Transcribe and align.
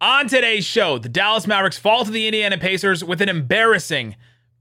On 0.00 0.28
today's 0.28 0.64
show, 0.64 0.96
the 0.98 1.08
Dallas 1.08 1.48
Mavericks 1.48 1.76
fall 1.76 2.04
to 2.04 2.10
the 2.12 2.28
Indiana 2.28 2.56
Pacers 2.56 3.02
with 3.02 3.20
an 3.20 3.28
embarrassing 3.28 4.14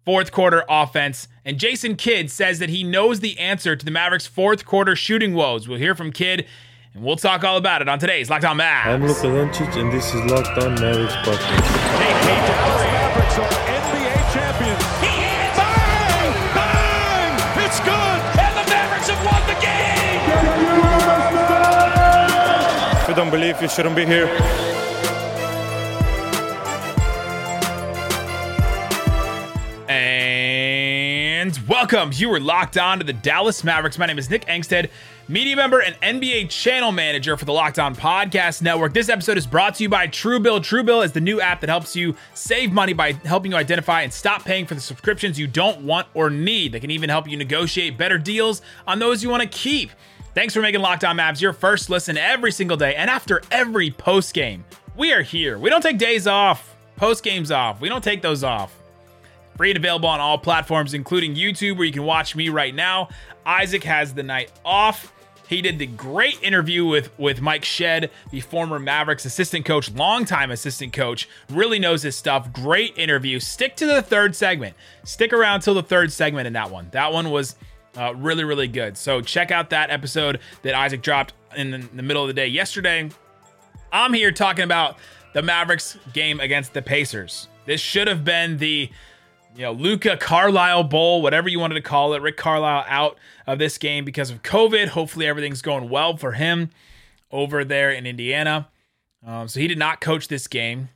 fourth 0.04 0.32
quarter 0.32 0.63
offense. 0.67 1.28
And 1.46 1.60
Jason 1.60 1.96
Kidd 1.96 2.32
says 2.32 2.58
that 2.58 2.70
he 2.70 2.83
knows 2.83 3.20
the 3.20 3.38
answer 3.38 3.76
to 3.76 3.86
the 3.86 3.92
Mavericks' 3.92 4.26
fourth 4.26 4.65
quarter 4.65 4.96
shooting 4.96 5.36
woes. 5.36 5.68
We'll 5.68 5.78
hear 5.78 5.94
from 5.94 6.12
Kidd, 6.12 6.47
and 6.96 7.04
we'll 7.04 7.18
talk 7.18 7.44
all 7.44 7.55
about 7.55 7.84
it 7.84 7.88
on 7.88 8.00
today's 8.00 8.31
Locked 8.31 8.46
On 8.46 8.58
Mavs. 8.58 8.88
I'm 8.88 9.05
Luka 9.05 9.28
Doncic, 9.28 9.78
and 9.79 9.92
this 9.92 10.08
is 10.12 10.26
Locked 10.31 10.58
On 10.58 10.73
Mavericks 10.73 11.13
podcast. 11.18 11.67
Hey, 12.01 12.13
hey, 12.17 12.42
Dallas 12.47 12.81
Mavericks 12.81 13.38
are 13.38 13.49
NBA 13.78 14.33
champions. 14.33 14.83
He 15.06 15.22
hits! 15.22 15.58
Bang! 15.62 16.34
Bang! 16.58 17.63
It's 17.63 17.80
good! 17.81 18.20
And 18.41 18.54
the 18.58 18.66
Mavericks 18.73 19.09
have 19.13 19.22
won 19.23 19.45
the 19.45 19.54
game! 19.62 20.17
If 23.04 23.08
you 23.09 23.13
don't 23.13 23.30
believe, 23.30 23.62
you 23.62 23.70
shouldn't 23.70 23.95
be 23.95 24.04
here. 24.04 24.26
And 31.58 31.68
welcome. 31.68 32.12
You 32.14 32.32
are 32.34 32.40
locked 32.40 32.78
on 32.78 33.00
to 33.00 33.04
the 33.04 33.14
Dallas 33.14 33.64
Mavericks. 33.64 33.98
My 33.98 34.06
name 34.06 34.18
is 34.18 34.30
Nick 34.30 34.46
Angstadt, 34.46 34.90
media 35.28 35.56
member 35.56 35.80
and 35.82 35.96
NBA 36.02 36.50
channel 36.50 36.92
manager 36.92 37.38
for 37.38 37.46
the 37.46 37.54
Locked 37.54 37.80
On 37.80 37.96
Podcast 37.96 38.62
Network. 38.62 38.94
This 38.94 39.10
episode 39.10 39.38
is 39.38 39.48
brought 39.48 39.76
to 39.76 39.84
you 39.84 39.90
by 39.90 40.08
Truebill. 40.08 40.60
Truebill 40.60 41.06
is 41.06 41.12
the 41.12 41.22
new 41.22 41.40
app 41.40 41.62
that 41.62 41.70
helps 41.70 41.96
you 41.96 42.16
save 42.34 42.72
money 42.72 42.94
by 42.94 43.14
helping 43.14 43.52
you 43.52 43.58
identify 43.58 44.02
and 44.02 44.12
stop 44.12 44.44
paying 44.44 44.66
for 44.66 44.76
the 44.76 44.82
subscriptions 44.82 45.40
you 45.40 45.48
don't 45.48 45.82
want 45.82 46.08
or 46.14 46.30
need. 46.30 46.72
They 46.74 46.80
can 46.80 46.92
even 46.92 47.10
help 47.10 47.30
you 47.30 47.38
negotiate 47.38 47.98
better 47.98 48.18
deals 48.18 48.62
on 48.86 49.00
those 49.00 49.24
you 49.24 49.30
want 49.30 49.44
to 49.44 49.50
keep. 49.50 49.92
Thanks 50.34 50.54
for 50.54 50.62
making 50.62 50.82
Locked 50.82 51.05
On 51.05 51.18
Mavs 51.18 51.42
your 51.42 51.54
first 51.54 51.90
listen 51.90 52.18
every 52.18 52.52
single 52.52 52.78
day 52.78 52.96
and 52.96 53.10
after 53.10 53.42
every 53.52 53.92
post 53.92 54.34
game. 54.34 54.66
We 54.96 55.14
are 55.14 55.24
here. 55.24 55.58
We 55.58 55.70
don't 55.70 55.82
take 55.82 55.98
days 55.98 56.28
off, 56.28 56.76
post 56.98 57.24
games 57.24 57.52
off. 57.52 57.80
We 57.80 57.90
don't 57.90 58.04
take 58.04 58.22
those 58.22 58.44
off. 58.44 58.76
Free 59.58 59.72
and 59.72 59.77
available 59.77 60.08
on 60.08 60.20
all 60.20 60.38
platforms, 60.38 60.94
including 60.94 61.36
YouTube, 61.36 61.77
where 61.77 61.86
you 61.86 61.91
can 61.91 62.04
watch 62.04 62.36
me 62.36 62.50
right 62.50 62.74
now. 62.74 63.10
Isaac 63.46 63.84
has 63.84 64.14
the 64.14 64.23
night 64.23 64.52
off. 64.64 65.11
He 65.47 65.61
did 65.61 65.80
the 65.80 65.88
great 65.88 66.41
interview 66.44 66.86
with, 66.86 67.17
with 67.17 67.41
Mike 67.41 67.64
Shedd, 67.64 68.11
the 68.31 68.41
former 68.41 68.80
Mavericks 68.80 69.25
assistant 69.25 69.66
coach, 69.66 69.89
longtime 69.91 70.52
assistant 70.52 70.94
coach. 70.94 71.27
Really 71.49 71.80
knows 71.80 72.03
his 72.03 72.16
stuff. 72.16 72.52
Great 72.52 72.97
interview. 72.97 73.39
Stick 73.39 73.75
to 73.77 73.86
the 73.86 74.02
third 74.02 74.36
segment. 74.36 74.75
Stick 75.05 75.31
around 75.31 75.61
till 75.61 75.73
the 75.73 75.83
third 75.83 76.11
segment 76.11 76.47
in 76.47 76.53
that 76.53 76.69
one. 76.69 76.89
That 76.92 77.14
one 77.14 77.31
was 77.31 77.55
uh, 77.95 78.14
really, 78.16 78.44
really 78.44 78.67
good. 78.67 78.97
So 78.97 79.21
check 79.21 79.49
out 79.49 79.69
that 79.69 79.89
episode 79.89 80.39
that 80.64 80.75
Isaac 80.75 81.02
dropped 81.02 81.33
in 81.55 81.71
the, 81.71 81.77
in 81.77 81.95
the 81.95 82.03
middle 82.03 82.21
of 82.21 82.27
the 82.27 82.33
day 82.33 82.47
yesterday. 82.47 83.09
I'm 83.92 84.14
here 84.14 84.31
talking 84.31 84.66
about 84.66 84.97
the 85.33 85.42
Mavericks 85.42 85.97
game 86.14 86.42
against 86.42 86.73
the 86.73 86.81
Pacers. 86.81 87.47
This 87.66 87.80
should 87.80 88.08
have 88.08 88.25
been 88.25 88.58
the 88.58 88.92
you 89.58 89.63
know, 89.63 89.72
Luka 89.72 90.17
Carlisle 90.17 90.83
Bowl, 90.83 91.23
whatever 91.23 91.50
you 91.50 91.59
wanted 91.59 91.75
to 91.75 91.81
call 91.81 92.13
it. 92.13 92.22
Rick 92.22 92.38
Carlisle 92.38 92.86
out 92.88 93.17
of 93.47 93.58
this 93.58 93.80
game 93.80 94.05
because 94.05 94.30
of 94.30 94.44
COVID. 94.44 94.89
Hopefully, 94.89 95.25
everything's 95.25 95.64
going 95.64 95.89
well 95.89 96.16
for 96.16 96.33
him 96.33 96.69
over 97.31 97.66
there 97.66 97.89
in 97.89 98.05
Indiana. 98.05 98.69
Um, 99.25 99.47
so 99.47 99.59
he 99.59 99.67
did 99.67 99.80
not 99.80 99.99
coach 99.99 100.27
this 100.27 100.47
game, 100.47 100.89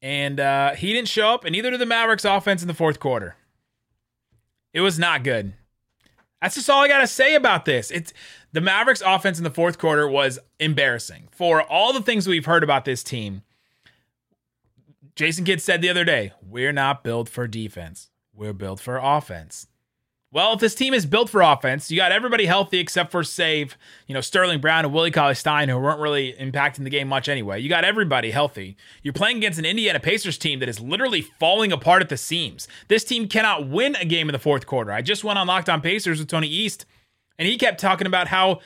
and 0.00 0.38
uh, 0.38 0.74
he 0.74 0.92
didn't 0.92 1.08
show 1.08 1.34
up, 1.34 1.44
and 1.44 1.52
neither 1.52 1.72
did 1.72 1.80
the 1.80 1.86
Mavericks 1.86 2.24
offense 2.24 2.62
in 2.62 2.68
the 2.68 2.74
fourth 2.74 3.00
quarter. 3.00 3.34
It 4.72 4.80
was 4.80 4.96
not 4.96 5.24
good. 5.24 5.52
That's 6.40 6.54
just 6.54 6.70
all 6.70 6.84
I 6.84 6.88
gotta 6.88 7.08
say 7.08 7.34
about 7.34 7.64
this. 7.64 7.90
It's 7.90 8.12
the 8.52 8.60
Mavericks 8.60 9.02
offense 9.04 9.38
in 9.38 9.44
the 9.44 9.50
fourth 9.50 9.78
quarter 9.78 10.06
was 10.08 10.38
embarrassing 10.60 11.28
for 11.32 11.62
all 11.62 11.92
the 11.92 12.02
things 12.02 12.28
we've 12.28 12.46
heard 12.46 12.62
about 12.62 12.84
this 12.84 13.02
team. 13.02 13.42
Jason 15.16 15.44
Kidd 15.44 15.62
said 15.62 15.80
the 15.80 15.88
other 15.88 16.04
day, 16.04 16.32
we're 16.42 16.72
not 16.72 17.04
built 17.04 17.28
for 17.28 17.46
defense. 17.46 18.10
We're 18.34 18.52
built 18.52 18.80
for 18.80 18.96
offense. 18.96 19.68
Well, 20.32 20.54
if 20.54 20.58
this 20.58 20.74
team 20.74 20.92
is 20.92 21.06
built 21.06 21.30
for 21.30 21.40
offense, 21.40 21.88
you 21.88 21.96
got 21.96 22.10
everybody 22.10 22.46
healthy 22.46 22.80
except 22.80 23.12
for 23.12 23.22
save, 23.22 23.78
you 24.08 24.14
know, 24.14 24.20
Sterling 24.20 24.60
Brown 24.60 24.84
and 24.84 24.92
Willie 24.92 25.12
Cauley 25.12 25.36
Stein, 25.36 25.68
who 25.68 25.78
weren't 25.78 26.00
really 26.00 26.32
impacting 26.32 26.82
the 26.82 26.90
game 26.90 27.06
much 27.06 27.28
anyway. 27.28 27.60
You 27.60 27.68
got 27.68 27.84
everybody 27.84 28.32
healthy. 28.32 28.76
You're 29.04 29.14
playing 29.14 29.36
against 29.36 29.60
an 29.60 29.64
Indiana 29.64 30.00
Pacers 30.00 30.36
team 30.36 30.58
that 30.58 30.68
is 30.68 30.80
literally 30.80 31.20
falling 31.20 31.70
apart 31.70 32.02
at 32.02 32.08
the 32.08 32.16
seams. 32.16 32.66
This 32.88 33.04
team 33.04 33.28
cannot 33.28 33.68
win 33.68 33.94
a 33.94 34.04
game 34.04 34.28
in 34.28 34.32
the 34.32 34.40
fourth 34.40 34.66
quarter. 34.66 34.90
I 34.90 35.02
just 35.02 35.22
went 35.22 35.38
on 35.38 35.46
Locked 35.46 35.68
On 35.68 35.80
Pacers 35.80 36.18
with 36.18 36.26
Tony 36.26 36.48
East, 36.48 36.86
and 37.38 37.46
he 37.46 37.56
kept 37.56 37.78
talking 37.78 38.08
about 38.08 38.26
how 38.26 38.58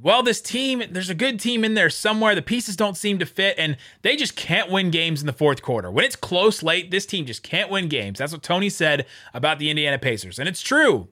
well, 0.00 0.22
this 0.22 0.40
team, 0.40 0.82
there's 0.90 1.10
a 1.10 1.14
good 1.14 1.38
team 1.38 1.64
in 1.64 1.74
there 1.74 1.90
somewhere. 1.90 2.34
The 2.34 2.42
pieces 2.42 2.76
don't 2.76 2.96
seem 2.96 3.18
to 3.18 3.26
fit, 3.26 3.56
and 3.58 3.76
they 4.02 4.16
just 4.16 4.34
can't 4.36 4.70
win 4.70 4.90
games 4.90 5.20
in 5.20 5.26
the 5.26 5.32
fourth 5.32 5.62
quarter. 5.62 5.90
When 5.90 6.04
it's 6.04 6.16
close 6.16 6.62
late, 6.62 6.90
this 6.90 7.06
team 7.06 7.26
just 7.26 7.42
can't 7.42 7.70
win 7.70 7.88
games. 7.88 8.18
That's 8.18 8.32
what 8.32 8.42
Tony 8.42 8.70
said 8.70 9.06
about 9.34 9.58
the 9.58 9.70
Indiana 9.70 9.98
Pacers. 9.98 10.38
And 10.38 10.48
it's 10.48 10.62
true. 10.62 11.08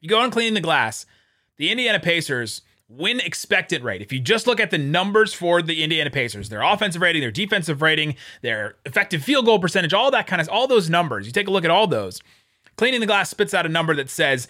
You 0.00 0.08
go 0.08 0.22
and 0.22 0.32
clean 0.32 0.54
the 0.54 0.60
glass, 0.60 1.06
the 1.56 1.70
Indiana 1.70 1.98
Pacers 1.98 2.62
win 2.88 3.18
expected 3.20 3.82
rate. 3.82 4.02
If 4.02 4.12
you 4.12 4.20
just 4.20 4.46
look 4.46 4.60
at 4.60 4.70
the 4.70 4.78
numbers 4.78 5.34
for 5.34 5.60
the 5.60 5.82
Indiana 5.82 6.10
Pacers, 6.10 6.48
their 6.48 6.62
offensive 6.62 7.02
rating, 7.02 7.20
their 7.22 7.32
defensive 7.32 7.82
rating, 7.82 8.14
their 8.42 8.76
effective 8.84 9.22
field 9.24 9.46
goal 9.46 9.58
percentage, 9.58 9.92
all 9.92 10.10
that 10.12 10.26
kind 10.26 10.40
of 10.40 10.48
all 10.48 10.68
those 10.68 10.88
numbers, 10.88 11.26
you 11.26 11.32
take 11.32 11.48
a 11.48 11.50
look 11.50 11.64
at 11.64 11.70
all 11.70 11.86
those. 11.86 12.20
Cleaning 12.76 13.00
the 13.00 13.06
glass 13.06 13.30
spits 13.30 13.54
out 13.54 13.66
a 13.66 13.70
number 13.70 13.94
that 13.94 14.10
says 14.10 14.48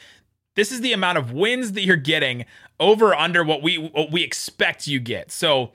this 0.57 0.73
is 0.73 0.81
the 0.81 0.93
amount 0.93 1.19
of 1.19 1.33
wins 1.33 1.73
that 1.73 1.83
you're 1.83 1.97
getting 1.97 2.45
over 2.81 3.15
under 3.15 3.45
what 3.45 3.63
we 3.63 3.77
what 3.77 4.11
we 4.11 4.23
expect 4.23 4.87
you 4.87 4.99
get. 4.99 5.31
So 5.31 5.73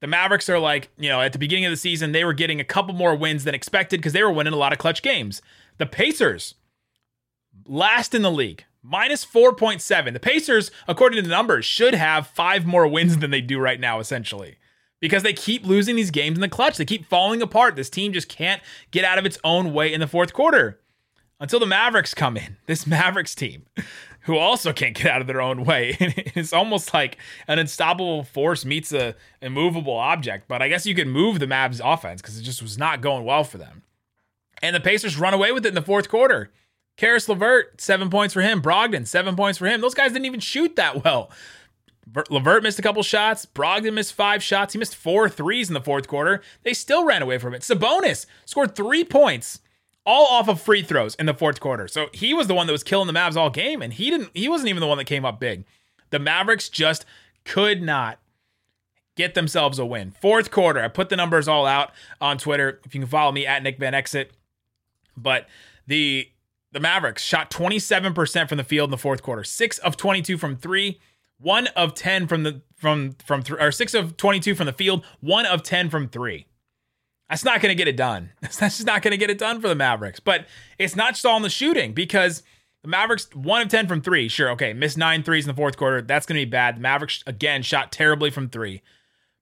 the 0.00 0.06
Mavericks 0.06 0.48
are 0.50 0.58
like, 0.58 0.90
you 0.98 1.08
know, 1.08 1.22
at 1.22 1.32
the 1.32 1.38
beginning 1.38 1.64
of 1.64 1.70
the 1.70 1.76
season, 1.76 2.12
they 2.12 2.24
were 2.24 2.34
getting 2.34 2.60
a 2.60 2.64
couple 2.64 2.94
more 2.94 3.16
wins 3.16 3.44
than 3.44 3.54
expected 3.54 3.98
because 3.98 4.12
they 4.12 4.22
were 4.22 4.32
winning 4.32 4.52
a 4.52 4.56
lot 4.56 4.72
of 4.72 4.78
clutch 4.78 5.02
games. 5.02 5.40
The 5.78 5.86
Pacers, 5.86 6.54
last 7.64 8.14
in 8.14 8.22
the 8.22 8.30
league, 8.30 8.64
minus 8.82 9.24
4.7. 9.24 10.12
The 10.12 10.20
Pacers, 10.20 10.70
according 10.86 11.16
to 11.16 11.22
the 11.22 11.34
numbers, 11.34 11.64
should 11.64 11.94
have 11.94 12.26
five 12.26 12.66
more 12.66 12.86
wins 12.86 13.18
than 13.18 13.30
they 13.30 13.40
do 13.40 13.58
right 13.58 13.80
now, 13.80 14.00
essentially. 14.00 14.58
Because 15.00 15.22
they 15.22 15.32
keep 15.32 15.64
losing 15.64 15.96
these 15.96 16.10
games 16.10 16.36
in 16.36 16.40
the 16.40 16.48
clutch. 16.48 16.76
They 16.76 16.84
keep 16.84 17.06
falling 17.06 17.42
apart. 17.42 17.76
This 17.76 17.90
team 17.90 18.12
just 18.12 18.28
can't 18.28 18.62
get 18.90 19.04
out 19.04 19.18
of 19.18 19.26
its 19.26 19.38
own 19.44 19.72
way 19.72 19.92
in 19.92 20.00
the 20.00 20.06
fourth 20.06 20.32
quarter 20.32 20.80
until 21.40 21.60
the 21.60 21.66
Mavericks 21.66 22.14
come 22.14 22.36
in. 22.36 22.56
This 22.66 22.86
Mavericks 22.86 23.34
team, 23.34 23.66
who 24.22 24.36
also 24.36 24.72
can't 24.72 24.96
get 24.96 25.06
out 25.06 25.20
of 25.20 25.26
their 25.26 25.40
own 25.40 25.64
way. 25.64 25.96
it's 26.00 26.52
almost 26.52 26.92
like 26.94 27.18
an 27.46 27.58
unstoppable 27.58 28.24
force 28.24 28.64
meets 28.64 28.92
a 28.92 29.14
immovable 29.40 29.96
object. 29.96 30.48
But 30.48 30.62
I 30.62 30.68
guess 30.68 30.86
you 30.86 30.94
could 30.94 31.08
move 31.08 31.38
the 31.38 31.46
Mavs 31.46 31.80
offense 31.82 32.22
because 32.22 32.38
it 32.38 32.42
just 32.42 32.62
was 32.62 32.78
not 32.78 33.00
going 33.00 33.24
well 33.24 33.44
for 33.44 33.58
them. 33.58 33.82
And 34.62 34.74
the 34.74 34.80
Pacers 34.80 35.18
run 35.18 35.34
away 35.34 35.52
with 35.52 35.66
it 35.66 35.70
in 35.70 35.74
the 35.74 35.82
fourth 35.82 36.08
quarter. 36.08 36.50
Caris 36.96 37.28
LeVert, 37.28 37.80
seven 37.80 38.08
points 38.08 38.32
for 38.32 38.40
him. 38.40 38.62
Brogdon, 38.62 39.06
seven 39.06 39.36
points 39.36 39.58
for 39.58 39.66
him. 39.66 39.82
Those 39.82 39.94
guys 39.94 40.12
didn't 40.12 40.24
even 40.26 40.40
shoot 40.40 40.76
that 40.76 41.04
well. 41.04 41.30
LeVert 42.30 42.62
missed 42.62 42.78
a 42.78 42.82
couple 42.82 43.02
shots. 43.02 43.44
Brogdon 43.44 43.92
missed 43.92 44.14
five 44.14 44.42
shots. 44.42 44.72
He 44.72 44.78
missed 44.78 44.96
four 44.96 45.28
threes 45.28 45.68
in 45.68 45.74
the 45.74 45.80
fourth 45.80 46.08
quarter. 46.08 46.40
They 46.62 46.72
still 46.72 47.04
ran 47.04 47.20
away 47.20 47.36
from 47.36 47.52
it. 47.52 47.62
Sabonis 47.62 48.24
scored 48.46 48.74
three 48.74 49.04
points 49.04 49.60
all 50.06 50.26
off 50.26 50.48
of 50.48 50.60
free 50.60 50.82
throws 50.82 51.14
in 51.16 51.26
the 51.26 51.34
fourth 51.34 51.60
quarter. 51.60 51.88
So 51.88 52.06
he 52.12 52.32
was 52.32 52.46
the 52.46 52.54
one 52.54 52.66
that 52.66 52.72
was 52.72 52.84
killing 52.84 53.08
the 53.08 53.12
Mavs 53.12 53.36
all 53.36 53.50
game, 53.50 53.82
and 53.82 53.92
he 53.92 54.10
didn't. 54.10 54.30
He 54.32 54.48
wasn't 54.48 54.70
even 54.70 54.80
the 54.80 54.86
one 54.86 54.98
that 54.98 55.04
came 55.04 55.24
up 55.24 55.40
big. 55.40 55.64
The 56.10 56.18
Mavericks 56.18 56.68
just 56.68 57.04
could 57.44 57.82
not 57.82 58.18
get 59.16 59.34
themselves 59.34 59.78
a 59.78 59.84
win. 59.84 60.12
Fourth 60.12 60.50
quarter, 60.50 60.80
I 60.80 60.88
put 60.88 61.08
the 61.08 61.16
numbers 61.16 61.48
all 61.48 61.66
out 61.66 61.90
on 62.20 62.38
Twitter. 62.38 62.80
If 62.84 62.94
you 62.94 63.00
can 63.00 63.08
follow 63.08 63.32
me 63.32 63.46
at 63.46 63.62
Nick 63.62 63.78
Van 63.78 63.94
Exit, 63.94 64.32
but 65.16 65.46
the 65.86 66.30
the 66.72 66.80
Mavericks 66.80 67.22
shot 67.22 67.50
27% 67.50 68.48
from 68.48 68.58
the 68.58 68.64
field 68.64 68.88
in 68.88 68.90
the 68.90 68.98
fourth 68.98 69.22
quarter, 69.22 69.42
six 69.44 69.78
of 69.78 69.96
22 69.96 70.36
from 70.36 70.56
three, 70.56 71.00
one 71.38 71.68
of 71.68 71.94
10 71.94 72.26
from 72.26 72.42
the 72.42 72.60
from 72.76 73.16
from 73.24 73.42
th- 73.42 73.58
or 73.58 73.72
six 73.72 73.94
of 73.94 74.16
22 74.16 74.54
from 74.54 74.66
the 74.66 74.72
field, 74.72 75.04
one 75.20 75.46
of 75.46 75.62
10 75.62 75.90
from 75.90 76.08
three. 76.08 76.46
That's 77.28 77.44
not 77.44 77.60
going 77.60 77.70
to 77.70 77.74
get 77.74 77.88
it 77.88 77.96
done. 77.96 78.30
That's 78.40 78.58
just 78.58 78.86
not 78.86 79.02
going 79.02 79.12
to 79.12 79.16
get 79.16 79.30
it 79.30 79.38
done 79.38 79.60
for 79.60 79.68
the 79.68 79.74
Mavericks. 79.74 80.20
But 80.20 80.46
it's 80.78 80.96
not 80.96 81.14
just 81.14 81.26
all 81.26 81.36
in 81.36 81.42
the 81.42 81.50
shooting 81.50 81.92
because 81.92 82.42
the 82.82 82.88
Mavericks, 82.88 83.28
one 83.34 83.62
of 83.62 83.68
10 83.68 83.88
from 83.88 84.00
three. 84.00 84.28
Sure, 84.28 84.50
okay, 84.50 84.72
missed 84.72 84.96
nine 84.96 85.22
threes 85.22 85.44
in 85.44 85.48
the 85.48 85.56
fourth 85.56 85.76
quarter. 85.76 86.02
That's 86.02 86.26
going 86.26 86.38
to 86.38 86.46
be 86.46 86.50
bad. 86.50 86.76
The 86.76 86.80
Mavericks, 86.80 87.24
again, 87.26 87.62
shot 87.62 87.90
terribly 87.90 88.30
from 88.30 88.48
three. 88.48 88.82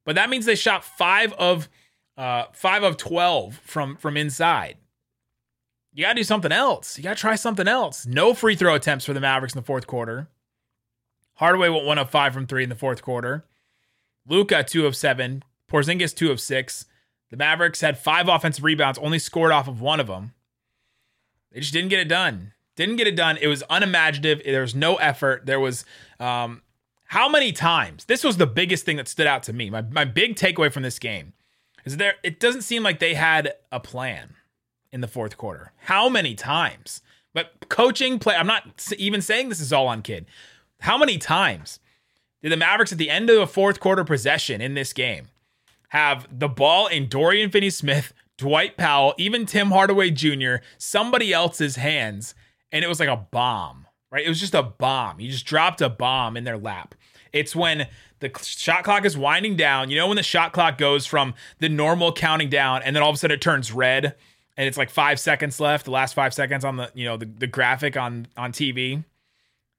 But 0.07 0.15
that 0.15 0.31
means 0.31 0.47
they 0.47 0.55
shot 0.55 0.85
five 0.85 1.33
of 1.35 1.69
uh, 2.17 2.45
five 2.53 2.83
of 2.83 2.97
12 2.97 3.61
from, 3.65 3.97
from 3.97 4.17
inside. 4.17 4.77
You 5.93 6.05
got 6.05 6.11
to 6.11 6.15
do 6.17 6.25
something 6.25 6.53
else. 6.53 6.97
You 6.97 7.05
got 7.05 7.17
to 7.17 7.21
try 7.21 7.35
something 7.35 7.69
else. 7.69 8.07
No 8.07 8.35
free 8.35 8.57
throw 8.57 8.75
attempts 8.75 9.05
for 9.05 9.13
the 9.13 9.21
Mavericks 9.21 9.55
in 9.55 9.61
the 9.61 9.67
fourth 9.67 9.87
quarter. 9.87 10.29
Hardaway 11.35 11.69
went 11.69 11.85
one 11.85 11.99
of 11.99 12.11
five 12.11 12.33
from 12.33 12.47
three 12.47 12.63
in 12.63 12.69
the 12.69 12.75
fourth 12.75 13.03
quarter. 13.03 13.45
Luka, 14.27 14.65
two 14.65 14.87
of 14.87 14.97
seven. 14.97 15.43
Porzingis, 15.71 16.15
two 16.15 16.31
of 16.31 16.41
six. 16.41 16.87
The 17.31 17.37
Mavericks 17.37 17.81
had 17.81 17.99
five 17.99 18.29
offensive 18.29 18.65
rebounds, 18.65 18.99
only 18.99 19.19
scored 19.19 19.53
off 19.53 19.69
of 19.69 19.81
one 19.81 20.01
of 20.01 20.07
them. 20.07 20.35
They 21.53 21.61
just 21.61 21.73
didn't 21.73 21.91
get 21.91 22.01
it 22.01 22.09
done. 22.09 22.53
Didn't 22.77 22.97
get 22.97 23.07
it 23.07 23.17
done. 23.17 23.37
It 23.41 23.47
was 23.47 23.63
unimaginative. 23.71 24.45
There 24.45 24.61
was 24.61 24.75
no 24.75 24.97
effort. 24.97 25.47
There 25.47 25.61
was 25.61 25.85
um, 26.19 26.63
how 27.05 27.29
many 27.29 27.53
times? 27.53 28.07
This 28.07 28.25
was 28.25 28.37
the 28.37 28.47
biggest 28.47 28.85
thing 28.85 28.97
that 28.97 29.09
stood 29.09 29.27
out 29.27 29.43
to 29.45 29.53
me. 29.53 29.71
My 29.71 29.83
my 29.83 30.05
big 30.05 30.35
takeaway 30.35 30.73
from 30.73 30.83
this 30.83 30.99
game 30.99 31.33
Is 31.85 31.97
there 31.97 32.15
it 32.23 32.41
doesn't 32.41 32.63
seem 32.63 32.83
like 32.83 32.99
they 32.99 33.15
had 33.15 33.55
a 33.71 33.79
plan 33.79 34.35
in 34.91 35.01
the 35.01 35.09
fourth 35.09 35.37
quarter. 35.37 35.73
How 35.83 36.09
many 36.09 36.35
times? 36.35 37.03
But 37.33 37.69
coaching 37.69 38.19
play 38.19 38.35
I'm 38.35 38.47
not 38.47 38.93
even 38.99 39.21
saying 39.21 39.49
this 39.49 39.61
is 39.61 39.73
all 39.73 39.87
on 39.87 40.03
Kidd. 40.03 40.27
How 40.81 40.99
many 40.99 41.19
times 41.19 41.79
did 42.43 42.51
the 42.51 42.57
Mavericks 42.57 42.93
at 42.93 42.99
the 42.99 43.11
end 43.11 43.31
of 43.31 43.37
the 43.37 43.47
fourth 43.47 43.79
quarter 43.79 44.05
possession 44.05 44.61
in 44.61 44.75
this 44.75 44.93
game 44.93 45.29
have 45.95 46.27
the 46.37 46.49
ball 46.49 46.89
in 46.89 47.09
Dorian 47.09 47.51
Finney 47.51 47.71
Smith, 47.71 48.13
Dwight 48.37 48.77
Powell, 48.77 49.15
even 49.17 49.47
Tim 49.47 49.71
Hardaway 49.71 50.11
Jr., 50.11 50.57
somebody 50.77 51.33
else's 51.33 51.77
hands, 51.77 52.35
and 52.73 52.85
it 52.85 52.89
was 52.89 52.99
like 52.99 53.09
a 53.09 53.17
bomb, 53.31 53.87
right? 54.11 54.27
It 54.27 54.29
was 54.29 54.41
just 54.41 54.57
a 54.57 54.63
bomb. 54.65 55.21
You 55.21 55.31
just 55.31 55.47
dropped 55.47 55.81
a 55.81 55.89
bomb 55.89 56.37
in 56.37 56.43
their 56.43 56.59
lap. 56.59 56.97
It's 57.33 57.55
when 57.55 57.87
the 58.19 58.33
shot 58.43 58.83
clock 58.83 59.05
is 59.05 59.17
winding 59.17 59.57
down. 59.57 59.89
You 59.89 59.97
know, 59.97 60.09
when 60.09 60.17
the 60.17 60.25
shot 60.25 60.53
clock 60.53 60.79
goes 60.79 61.07
from 61.07 61.33
the 61.61 61.69
normal 61.69 62.13
counting 62.13 62.49
down 62.49 62.83
and 62.83 62.97
then 62.97 63.03
all 63.03 63.11
of 63.11 63.15
a 63.15 63.19
sudden 63.19 63.37
it 63.37 63.41
turns 63.41 63.71
red 63.73 64.17
and 64.57 64.67
it's 64.67 64.79
like 64.79 64.91
five 64.91 65.21
seconds 65.21 65.61
left, 65.61 65.85
the 65.85 65.93
last 65.93 66.15
five 66.15 66.35
seconds 66.35 66.65
on 66.65 66.77
the, 66.77 66.91
you 66.95 67.05
know, 67.05 67.17
the, 67.17 67.27
the 67.27 67.47
graphic 67.47 67.97
on, 67.97 68.27
on 68.37 68.51
TV. 68.53 69.05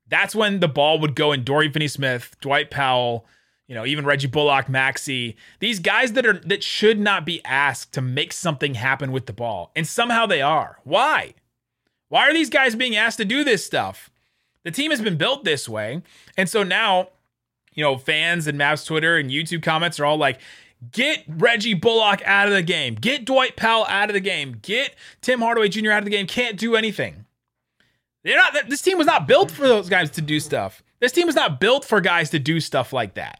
That's 0.07 0.35
when 0.35 0.61
the 0.61 0.67
ball 0.69 0.99
would 0.99 1.15
go 1.15 1.33
in 1.33 1.43
Dorian 1.43 1.73
Finney 1.73 1.87
Smith, 1.89 2.37
Dwight 2.39 2.71
Powell, 2.71 3.25
you 3.67 3.75
know, 3.75 3.85
even 3.85 4.05
Reggie 4.05 4.27
Bullock, 4.27 4.67
Maxi, 4.67 5.35
these 5.59 5.79
guys 5.79 6.13
that 6.13 6.25
are 6.25 6.39
that 6.39 6.63
should 6.63 6.99
not 6.99 7.25
be 7.25 7.43
asked 7.45 7.93
to 7.93 8.01
make 8.01 8.31
something 8.31 8.75
happen 8.75 9.11
with 9.11 9.25
the 9.25 9.33
ball. 9.33 9.71
And 9.75 9.87
somehow 9.87 10.25
they 10.25 10.41
are. 10.41 10.79
Why? 10.83 11.33
Why 12.09 12.29
are 12.29 12.33
these 12.33 12.49
guys 12.49 12.75
being 12.75 12.95
asked 12.95 13.17
to 13.17 13.25
do 13.25 13.43
this 13.43 13.65
stuff? 13.65 14.09
The 14.63 14.71
team 14.71 14.91
has 14.91 15.01
been 15.01 15.17
built 15.17 15.43
this 15.43 15.67
way. 15.67 16.01
And 16.37 16.49
so 16.49 16.63
now, 16.63 17.09
you 17.73 17.83
know, 17.83 17.97
fans 17.97 18.47
and 18.47 18.59
Mavs 18.59 18.85
Twitter 18.85 19.17
and 19.17 19.29
YouTube 19.29 19.63
comments 19.63 19.99
are 19.99 20.05
all 20.05 20.17
like, 20.17 20.39
get 20.91 21.23
Reggie 21.27 21.73
Bullock 21.73 22.21
out 22.25 22.47
of 22.47 22.53
the 22.53 22.61
game, 22.61 22.95
get 22.95 23.25
Dwight 23.25 23.55
Powell 23.55 23.85
out 23.89 24.09
of 24.09 24.13
the 24.13 24.19
game, 24.19 24.59
get 24.61 24.95
Tim 25.21 25.39
Hardaway 25.39 25.69
Jr. 25.69 25.91
out 25.91 25.99
of 25.99 26.05
the 26.05 26.11
game, 26.11 26.27
can't 26.27 26.57
do 26.57 26.75
anything. 26.75 27.25
They're 28.23 28.37
not 28.37 28.69
this 28.69 28.81
team 28.81 28.97
was 28.97 29.07
not 29.07 29.27
built 29.27 29.51
for 29.51 29.67
those 29.67 29.87
guys 29.87 30.09
to 30.11 30.21
do 30.21 30.39
stuff. 30.39 30.83
This 30.99 31.11
team 31.11 31.27
was 31.27 31.35
not 31.35 31.59
built 31.59 31.85
for 31.85 32.01
guys 32.01 32.31
to 32.31 32.39
do 32.39 32.59
stuff 32.59 32.91
like 32.91 33.15
that. 33.15 33.39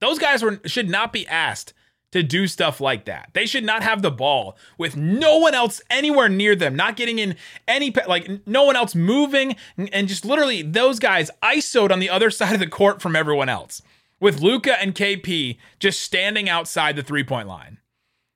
Those 0.00 0.18
guys 0.18 0.42
were 0.42 0.60
should 0.66 0.88
not 0.88 1.12
be 1.12 1.26
asked 1.26 1.72
to 2.14 2.22
do 2.22 2.46
stuff 2.46 2.80
like 2.80 3.06
that. 3.06 3.30
They 3.32 3.44
should 3.44 3.64
not 3.64 3.82
have 3.82 4.00
the 4.00 4.10
ball 4.10 4.56
with 4.78 4.96
no 4.96 5.38
one 5.38 5.52
else 5.52 5.82
anywhere 5.90 6.28
near 6.28 6.54
them, 6.54 6.76
not 6.76 6.94
getting 6.94 7.18
in 7.18 7.34
any 7.66 7.92
like 8.06 8.46
no 8.46 8.62
one 8.62 8.76
else 8.76 8.94
moving 8.94 9.56
and 9.76 10.06
just 10.06 10.24
literally 10.24 10.62
those 10.62 11.00
guys 11.00 11.30
isoed 11.42 11.90
on 11.90 11.98
the 11.98 12.10
other 12.10 12.30
side 12.30 12.54
of 12.54 12.60
the 12.60 12.68
court 12.68 13.02
from 13.02 13.16
everyone 13.16 13.48
else. 13.48 13.82
With 14.20 14.40
Luka 14.40 14.80
and 14.80 14.94
KP 14.94 15.58
just 15.80 16.00
standing 16.00 16.48
outside 16.48 16.94
the 16.94 17.02
three-point 17.02 17.48
line. 17.48 17.78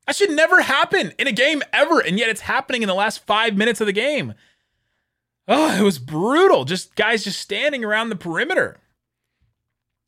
That 0.06 0.16
should 0.16 0.32
never 0.32 0.62
happen 0.62 1.12
in 1.18 1.28
a 1.28 1.32
game 1.32 1.62
ever, 1.72 2.00
and 2.00 2.18
yet 2.18 2.28
it's 2.30 2.40
happening 2.42 2.82
in 2.82 2.88
the 2.88 2.94
last 2.94 3.24
5 3.26 3.56
minutes 3.56 3.80
of 3.80 3.86
the 3.86 3.92
game. 3.92 4.34
Oh, 5.46 5.78
it 5.78 5.82
was 5.82 5.98
brutal. 5.98 6.64
Just 6.64 6.96
guys 6.96 7.24
just 7.24 7.40
standing 7.40 7.84
around 7.84 8.08
the 8.08 8.16
perimeter. 8.16 8.78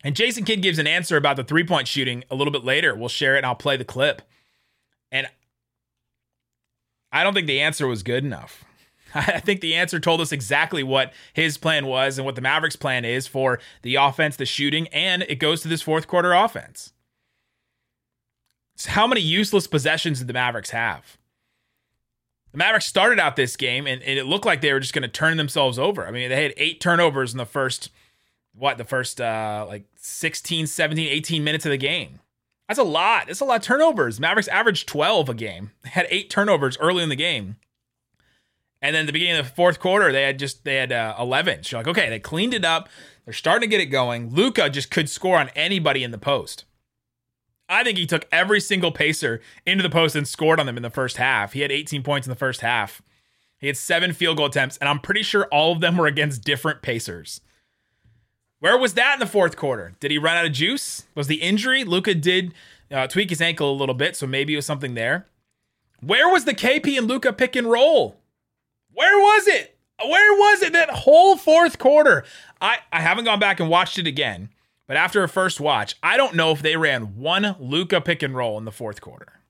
And 0.03 0.17
Jason 0.17 0.45
Kidd 0.45 0.63
gives 0.63 0.79
an 0.79 0.87
answer 0.87 1.17
about 1.17 1.37
the 1.37 1.45
three 1.45 1.65
point 1.65 1.87
shooting 1.87 2.25
a 2.31 2.35
little 2.35 2.53
bit 2.53 2.65
later. 2.65 2.95
We'll 2.95 3.09
share 3.09 3.35
it 3.35 3.39
and 3.39 3.47
I'll 3.47 3.55
play 3.55 3.77
the 3.77 3.85
clip. 3.85 4.23
And 5.13 5.29
I 7.13 7.23
don't 7.23 7.35
think 7.35 7.47
the 7.47 7.61
answer 7.61 7.87
was 7.87 8.03
good 8.03 8.25
enough. 8.25 8.65
I 9.15 9.41
think 9.41 9.61
the 9.61 9.75
answer 9.75 9.99
told 9.99 10.21
us 10.21 10.33
exactly 10.33 10.83
what 10.83 11.13
his 11.33 11.59
plan 11.59 11.87
was 11.87 12.19
and 12.19 12.25
what 12.25 12.37
the 12.37 12.41
Mavericks' 12.41 12.77
plan 12.77 13.05
is 13.05 13.27
for 13.27 13.59
the 13.83 13.97
offense, 13.97 14.37
the 14.37 14.47
shooting, 14.47 14.87
and 14.89 15.23
it 15.29 15.37
goes 15.37 15.63
to 15.63 15.69
this 15.69 15.83
fourth 15.83 16.07
quarter 16.07 16.33
offense. 16.33 16.93
So 18.77 18.91
how 18.91 19.07
many 19.07 19.21
useless 19.21 19.67
possessions 19.67 20.21
did 20.21 20.29
the 20.29 20.33
Mavericks 20.33 20.71
have? 20.71 21.19
The 22.53 22.59
Mavericks 22.59 22.87
started 22.87 23.21
out 23.21 23.37
this 23.37 23.57
game 23.57 23.87
and, 23.87 24.03
and 24.03 24.19
it 24.19 24.25
looked 24.25 24.47
like 24.47 24.61
they 24.61 24.73
were 24.73 24.81
just 24.81 24.95
going 24.95 25.03
to 25.03 25.09
turn 25.09 25.37
themselves 25.37 25.79
over. 25.79 26.07
I 26.07 26.11
mean, 26.11 26.31
they 26.31 26.43
had 26.43 26.55
eight 26.57 26.81
turnovers 26.81 27.33
in 27.33 27.39
the 27.39 27.45
first, 27.45 27.91
what, 28.55 28.79
the 28.79 28.85
first 28.85 29.21
uh, 29.21 29.67
like 29.69 29.85
16, 30.01 30.67
17, 30.67 31.09
18 31.09 31.45
minutes 31.45 31.67
of 31.67 31.71
the 31.71 31.77
game. 31.77 32.21
That's 32.69 32.79
a 32.79 32.85
lot. 32.85 33.27
That's 33.27 33.41
a 33.41 33.45
lot 33.45 33.57
of 33.57 33.63
turnovers. 33.63 34.21
Mavericks 34.21 34.49
averaged 34.49 34.89
12 34.89 35.29
a 35.29 35.35
game. 35.35 35.73
They 35.83 35.91
had 35.91 36.07
eight 36.11 36.31
turnovers 36.31 36.79
early 36.79 37.03
in 37.03 37.09
the 37.09 37.17
game. 37.17 37.57
And 38.83 38.97
then 38.97 39.05
the 39.05 39.13
beginning 39.13 39.39
of 39.39 39.47
the 39.47 39.53
fourth 39.53 39.79
quarter, 39.79 40.11
they 40.11 40.23
had 40.23 40.39
just 40.39 40.65
they 40.65 40.77
had 40.77 40.91
uh, 40.91 41.15
11. 41.19 41.65
So 41.65 41.77
you're 41.77 41.85
like, 41.85 41.99
okay, 41.99 42.09
they 42.09 42.19
cleaned 42.19 42.55
it 42.55 42.65
up. 42.65 42.89
They're 43.25 43.35
starting 43.35 43.69
to 43.69 43.71
get 43.71 43.83
it 43.83 43.87
going. 43.87 44.31
Luka 44.35 44.71
just 44.71 44.91
could 44.91 45.11
score 45.11 45.37
on 45.37 45.51
anybody 45.51 46.03
in 46.03 46.13
the 46.13 46.19
post. 46.19 46.65
I 47.69 47.85
think 47.85 47.99
he 47.99 48.07
took 48.07 48.27
every 48.33 48.59
single 48.59 48.91
pacer 48.91 49.41
into 49.67 49.83
the 49.83 49.91
post 49.91 50.17
and 50.17 50.27
scored 50.27 50.59
on 50.59 50.67
them 50.67 50.77
in 50.77 50.83
the 50.83 50.91
first 50.91 51.19
half. 51.19 51.53
He 51.53 51.61
had 51.61 51.71
18 51.71 52.03
points 52.03 52.27
in 52.27 52.31
the 52.31 52.37
first 52.37 52.63
half. 52.63 53.03
He 53.59 53.67
had 53.67 53.77
seven 53.77 54.13
field 54.13 54.39
goal 54.39 54.47
attempts, 54.47 54.79
and 54.79 54.89
I'm 54.89 54.99
pretty 54.99 55.23
sure 55.23 55.47
all 55.53 55.73
of 55.73 55.81
them 55.81 55.97
were 55.99 56.07
against 56.07 56.43
different 56.43 56.83
pacers. 56.83 57.43
Where 58.61 58.79
was 58.79 58.95
that 58.95 59.15
in 59.15 59.21
the 59.21 59.27
fourth 59.27 59.57
quarter? 59.57 59.95
Did 60.01 60.11
he 60.11 60.19
run 60.19 60.37
out 60.37 60.45
of 60.45 60.53
juice? 60.53 61.05
Was 61.15 61.27
the 61.27 61.43
injury? 61.43 61.83
Luka 61.83 62.15
did 62.15 62.53
uh, 62.91 63.07
tweak 63.07 63.31
his 63.31 63.41
ankle 63.41 63.73
a 63.73 63.75
little 63.75 63.95
bit, 63.95 64.17
so 64.17 64.27
maybe 64.27 64.53
it 64.53 64.57
was 64.57 64.67
something 64.67 64.95
there. 64.95 65.27
Where 66.01 66.29
was 66.29 66.45
the 66.45 66.55
KP 66.55 66.97
and 66.97 67.09
Luka 67.09 67.33
pick 67.33 67.57
and 67.57 67.71
roll? 67.71 68.17
Where 68.93 69.19
was 69.19 69.47
it? 69.49 69.77
Where 70.03 70.33
was 70.35 70.63
it 70.63 70.73
that 70.75 70.91
whole 70.91 71.37
fourth 71.37 71.79
quarter? 71.79 72.25
I, 72.61 72.79
I 72.93 73.01
haven't 73.01 73.25
gone 73.25 73.39
back 73.41 73.61
and 73.61 73.69
watched 73.69 73.99
it 73.99 74.07
again. 74.07 74.51
But 74.87 74.97
after 74.97 75.23
a 75.23 75.29
first 75.29 75.61
watch, 75.61 75.95
I 76.03 76.17
don't 76.17 76.35
know 76.35 76.51
if 76.51 76.63
they 76.63 76.77
ran 76.77 77.17
one 77.19 77.55
Luka 77.61 78.01
pick 78.01 78.23
and 78.23 78.35
roll 78.35 78.59
in 78.59 78.65
the 78.65 78.73
fourth 78.73 79.01
quarter. 79.01 79.41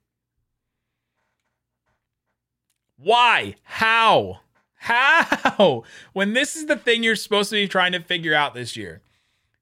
Why? 2.96 3.56
How? 3.62 4.40
How? 4.80 5.84
When 6.14 6.32
this 6.32 6.56
is 6.56 6.66
the 6.66 6.76
thing 6.76 7.02
you're 7.02 7.14
supposed 7.14 7.50
to 7.50 7.56
be 7.56 7.68
trying 7.68 7.92
to 7.92 8.00
figure 8.00 8.34
out 8.34 8.54
this 8.54 8.76
year. 8.76 9.02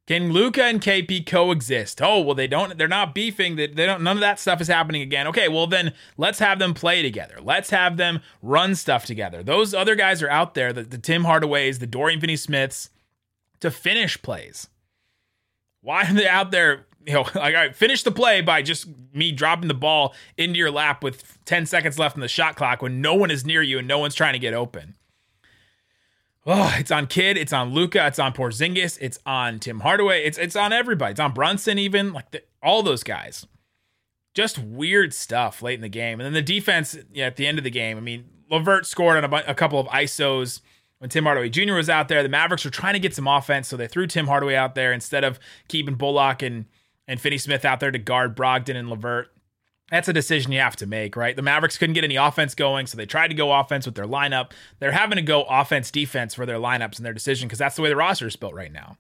Can 0.07 0.33
Luka 0.33 0.65
and 0.65 0.81
KP 0.81 1.27
coexist? 1.27 2.01
Oh, 2.01 2.21
well, 2.21 2.35
they 2.35 2.47
don't, 2.47 2.79
they're 2.79 2.89
not 2.89 3.15
beefing. 3.15 3.57
They, 3.57 3.67
they 3.67 3.85
don't, 3.85 4.03
none 4.03 4.17
of 4.17 4.23
that 4.23 4.41
stuff 4.41 4.61
is 4.61 4.69
happening 4.69 5.03
again. 5.03 5.27
Okay, 5.27 5.49
well, 5.49 5.67
then 5.67 5.93
let's 6.17 6.39
have 6.39 6.59
them 6.59 6.73
play 6.73 7.03
together. 7.03 7.35
Let's 7.43 7.69
have 7.71 7.99
them 7.99 8.21
run 8.41 8.75
stuff 8.75 9.05
together. 9.05 9.43
Those 9.43 9.75
other 9.75 9.97
guys 9.97 10.23
are 10.23 10.31
out 10.31 10.55
there, 10.55 10.73
the, 10.73 10.85
the 10.85 10.97
Tim 10.97 11.25
Hardaways, 11.25 11.79
the 11.79 11.87
Dorian 11.87 12.21
Finney 12.21 12.37
Smiths, 12.37 12.89
to 13.61 13.71
finish 13.71 14.23
plays. 14.23 14.69
Why 15.83 16.05
are 16.05 16.15
they 16.15 16.29
out 16.29 16.53
there? 16.53 16.87
You 17.05 17.15
know, 17.15 17.23
like, 17.23 17.37
all 17.37 17.53
right, 17.53 17.77
finish 17.77 18.03
the 18.03 18.13
play 18.13 18.41
by 18.41 18.63
just 18.63 18.87
me 19.13 19.33
dropping 19.33 19.69
the 19.69 19.75
ball 19.75 20.15
into 20.39 20.59
your 20.59 20.71
lap 20.71 21.03
with 21.03 21.39
10 21.45 21.67
seconds 21.67 21.99
left 21.99 22.17
in 22.17 22.23
the 22.23 22.29
shot 22.29 22.55
clock 22.57 22.83
when 22.83 23.03
no 23.03 23.15
one 23.15 23.31
is 23.31 23.45
near 23.45 23.63
you 23.63 23.79
and 23.79 23.89
no 23.89 23.99
one's 23.99 24.15
trying 24.15 24.35
to 24.35 24.39
get 24.39 24.55
open. 24.55 24.95
Oh, 26.51 26.75
it's 26.79 26.91
on 26.91 27.07
Kidd, 27.07 27.37
it's 27.37 27.53
on 27.53 27.75
Luka, 27.75 28.07
it's 28.07 28.19
on 28.19 28.33
Porzingis, 28.33 28.97
it's 29.03 29.19
on 29.27 29.59
Tim 29.59 29.81
Hardaway, 29.81 30.25
it's 30.25 30.39
it's 30.39 30.57
on 30.57 30.73
everybody. 30.73 31.11
It's 31.11 31.21
on 31.21 31.35
Brunson, 31.35 31.79
even 31.79 32.15
like 32.15 32.31
the, 32.31 32.43
all 32.63 32.83
those 32.83 33.05
guys. 33.05 33.47
Just 34.33 34.59
weird 34.59 35.13
stuff 35.13 35.61
late 35.61 35.75
in 35.75 35.83
the 35.83 35.91
game, 35.91 36.19
and 36.19 36.25
then 36.25 36.33
the 36.33 36.41
defense 36.41 36.97
yeah, 37.13 37.27
at 37.27 37.37
the 37.37 37.47
end 37.47 37.59
of 37.59 37.65
the 37.65 37.71
game. 37.71 37.99
I 37.99 38.01
mean, 38.01 38.25
LeVert 38.51 38.87
scored 38.87 39.23
on 39.23 39.31
a, 39.31 39.37
a 39.47 39.55
couple 39.55 39.79
of 39.79 39.89
isos 39.89 40.63
when 41.01 41.11
Tim 41.11 41.25
Hardaway 41.25 41.51
Jr. 41.51 41.75
was 41.75 41.91
out 41.91 42.09
there. 42.09 42.23
The 42.23 42.31
Mavericks 42.31 42.65
were 42.65 42.71
trying 42.71 42.95
to 42.95 43.01
get 43.01 43.15
some 43.15 43.29
offense, 43.29 43.69
so 43.69 43.77
they 43.77 43.87
threw 43.87 44.07
Tim 44.07 44.27
Hardaway 44.27 44.55
out 44.55 44.75
there 44.75 44.95
instead 44.95 45.25
of 45.25 45.39
keeping 45.69 45.97
Bullock 45.97 46.41
and 46.41 46.65
and 47.07 47.21
Finney 47.21 47.37
Smith 47.37 47.67
out 47.67 47.79
there 47.81 47.91
to 47.91 47.99
guard 47.99 48.35
Brogdon 48.35 48.75
and 48.75 48.89
LeVert. 48.89 49.31
That's 49.91 50.09
a 50.09 50.13
decision 50.13 50.53
you 50.53 50.61
have 50.61 50.77
to 50.77 50.87
make, 50.87 51.17
right? 51.17 51.35
The 51.35 51.43
Mavericks 51.43 51.79
couldn't 51.79 51.95
get 51.95 52.05
any 52.05 52.17
offense 52.17 52.55
going, 52.55 52.87
so 52.87 52.97
they 52.97 53.07
tried 53.07 53.29
to 53.29 53.35
go 53.35 53.53
offense 53.53 53.87
with 53.87 53.95
their 53.95 54.07
lineup. 54.07 54.51
They're 54.81 54.93
having 54.93 55.17
to 55.17 55.23
go 55.23 55.45
offense 55.45 55.91
defense 55.91 56.35
for 56.35 56.45
their 56.45 56.59
lineups 56.59 56.97
and 56.97 57.07
their 57.07 57.15
decision 57.15 57.49
because 57.49 57.59
that's 57.59 57.77
the 57.77 57.83
way 57.83 57.89
the 57.89 57.97
roster 57.97 58.27
is 58.27 58.37
built 58.37 58.55
right 58.55 58.73
now. 58.73 58.99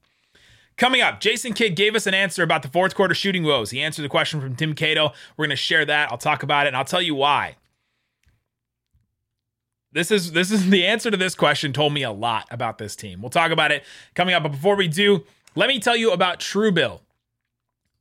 Coming 0.78 1.02
up, 1.02 1.20
Jason 1.20 1.52
Kidd 1.52 1.74
gave 1.74 1.94
us 1.94 2.06
an 2.06 2.14
answer 2.14 2.42
about 2.42 2.62
the 2.62 2.68
fourth 2.68 2.94
quarter 2.94 3.14
shooting 3.14 3.42
woes. 3.44 3.70
He 3.70 3.82
answered 3.82 4.02
the 4.02 4.08
question 4.08 4.40
from 4.40 4.54
Tim 4.54 4.74
Cato. 4.74 5.12
We're 5.36 5.46
going 5.46 5.50
to 5.50 5.56
share 5.56 5.84
that. 5.84 6.10
I'll 6.10 6.18
talk 6.18 6.42
about 6.42 6.66
it 6.66 6.68
and 6.68 6.76
I'll 6.76 6.84
tell 6.84 7.02
you 7.02 7.16
why. 7.16 7.56
This 9.92 10.10
is 10.10 10.32
this 10.32 10.50
is 10.50 10.70
the 10.70 10.86
answer 10.86 11.10
to 11.10 11.16
this 11.16 11.34
question 11.34 11.72
told 11.72 11.92
me 11.92 12.02
a 12.02 12.12
lot 12.12 12.46
about 12.50 12.78
this 12.78 12.94
team. 12.94 13.20
We'll 13.20 13.30
talk 13.30 13.50
about 13.50 13.72
it 13.72 13.84
coming 14.14 14.34
up, 14.34 14.44
but 14.44 14.52
before 14.52 14.76
we 14.76 14.88
do, 14.88 15.24
let 15.54 15.68
me 15.68 15.80
tell 15.80 15.96
you 15.96 16.12
about 16.12 16.38
Truebill. 16.38 17.00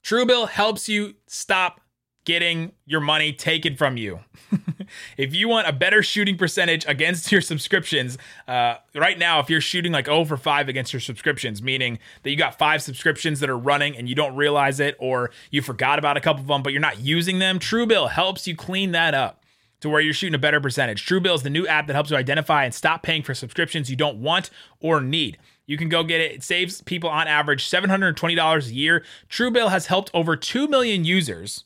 Truebill 0.04 0.48
helps 0.48 0.88
you 0.88 1.16
stop 1.26 1.82
getting 2.28 2.74
your 2.86 3.00
money 3.00 3.32
taken 3.32 3.78
from 3.78 3.96
you. 3.96 4.20
if 5.18 5.34
you 5.34 5.48
want 5.48 5.66
a 5.66 5.72
better 5.72 6.04
shooting 6.04 6.38
percentage 6.38 6.86
against 6.86 7.32
your 7.32 7.40
subscriptions, 7.40 8.18
uh, 8.50 8.76
right 8.94 9.18
now, 9.18 9.40
if 9.40 9.50
you're 9.50 9.62
shooting 9.62 9.94
like 9.94 10.10
over 10.10 10.36
5 10.36 10.68
against 10.68 10.92
your 10.92 11.00
subscriptions, 11.00 11.64
meaning 11.64 12.00
that 12.24 12.30
you 12.30 12.36
got 12.36 12.60
five 12.60 12.82
subscriptions 12.82 13.40
that 13.40 13.50
are 13.50 13.58
running 13.58 13.96
and 13.96 14.10
you 14.10 14.14
don't 14.14 14.36
realize 14.36 14.82
it, 14.82 14.98
or 15.00 15.32
you 15.52 15.62
forgot 15.62 16.00
about 16.00 16.18
a 16.18 16.20
couple 16.20 16.42
of 16.42 16.48
them, 16.48 16.62
but 16.62 16.74
you're 16.74 16.82
not 16.82 17.00
using 17.00 17.40
them, 17.40 17.60
Truebill 17.60 18.10
helps 18.10 18.46
you 18.46 18.58
clean 18.58 18.92
that 18.92 19.14
up 19.14 19.46
to 19.80 19.88
where 19.90 20.02
you're 20.02 20.14
shooting 20.14 20.36
a 20.36 20.38
better 20.38 20.60
percentage. 20.60 21.06
Truebill 21.06 21.36
is 21.36 21.44
the 21.44 21.50
new 21.50 21.66
app 21.66 21.88
that 21.88 21.94
helps 21.94 22.12
you 22.12 22.18
identify 22.18 22.66
and 22.66 22.74
stop 22.74 23.04
paying 23.04 23.24
for 23.24 23.34
subscriptions 23.34 23.90
you 23.90 23.96
don't 23.96 24.18
want 24.18 24.50
or 24.82 25.00
need. 25.00 25.38
You 25.66 25.78
can 25.78 25.88
go 25.88 26.04
get 26.04 26.20
it. 26.20 26.34
It 26.34 26.44
saves 26.44 26.82
people 26.82 27.10
on 27.10 27.30
average 27.30 27.70
$720 27.70 28.68
a 28.68 28.74
year. 28.74 29.06
Truebill 29.30 29.70
has 29.70 29.86
helped 29.86 30.12
over 30.14 30.36
2 30.36 30.68
million 30.68 31.06
users 31.06 31.64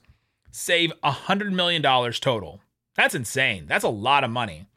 save 0.51 0.93
$100 1.03 1.51
million 1.51 1.81
total. 1.81 2.62
That's 2.96 3.15
insane. 3.15 3.65
That's 3.67 3.84
a 3.84 3.89
lot 3.89 4.24
of 4.24 4.29
money. 4.29 4.67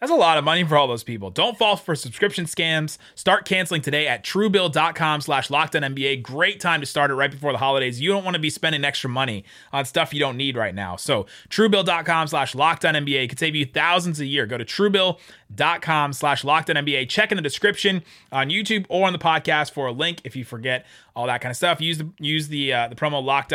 That's 0.00 0.12
a 0.12 0.16
lot 0.16 0.38
of 0.38 0.44
money 0.44 0.62
for 0.62 0.76
all 0.76 0.86
those 0.86 1.02
people. 1.02 1.30
Don't 1.30 1.58
fall 1.58 1.74
for 1.74 1.96
subscription 1.96 2.44
scams. 2.44 2.98
Start 3.16 3.44
canceling 3.44 3.82
today 3.82 4.06
at 4.06 4.24
truebill.com 4.24 5.20
slash 5.22 5.48
NBA. 5.48 6.22
Great 6.22 6.60
time 6.60 6.78
to 6.80 6.86
start 6.86 7.10
it 7.10 7.14
right 7.14 7.30
before 7.30 7.50
the 7.50 7.58
holidays. 7.58 8.00
You 8.00 8.10
don't 8.10 8.22
want 8.22 8.34
to 8.34 8.40
be 8.40 8.48
spending 8.48 8.84
extra 8.84 9.10
money 9.10 9.44
on 9.72 9.84
stuff 9.84 10.14
you 10.14 10.20
don't 10.20 10.36
need 10.36 10.56
right 10.56 10.74
now. 10.74 10.94
So 10.94 11.26
truebill.com 11.48 12.28
slash 12.28 12.54
NBA 12.54 13.28
could 13.28 13.40
save 13.40 13.56
you 13.56 13.66
thousands 13.66 14.20
a 14.20 14.26
year. 14.26 14.46
Go 14.46 14.56
to 14.56 14.64
truebill.com 14.64 16.12
slash 16.12 16.44
NBA. 16.44 17.08
Check 17.08 17.32
in 17.32 17.36
the 17.36 17.42
description 17.42 18.04
on 18.30 18.50
YouTube 18.50 18.86
or 18.88 19.08
on 19.08 19.12
the 19.12 19.18
podcast 19.18 19.72
for 19.72 19.88
a 19.88 19.92
link 19.92 20.20
if 20.22 20.36
you 20.36 20.44
forget 20.44 20.86
all 21.16 21.26
that 21.26 21.40
kind 21.40 21.50
of 21.50 21.56
stuff. 21.56 21.80
Use 21.80 21.98
the 21.98 22.08
use 22.20 22.46
the 22.46 22.72
uh, 22.72 22.88
the 22.88 22.94
promo 22.94 23.20
locked 23.20 23.52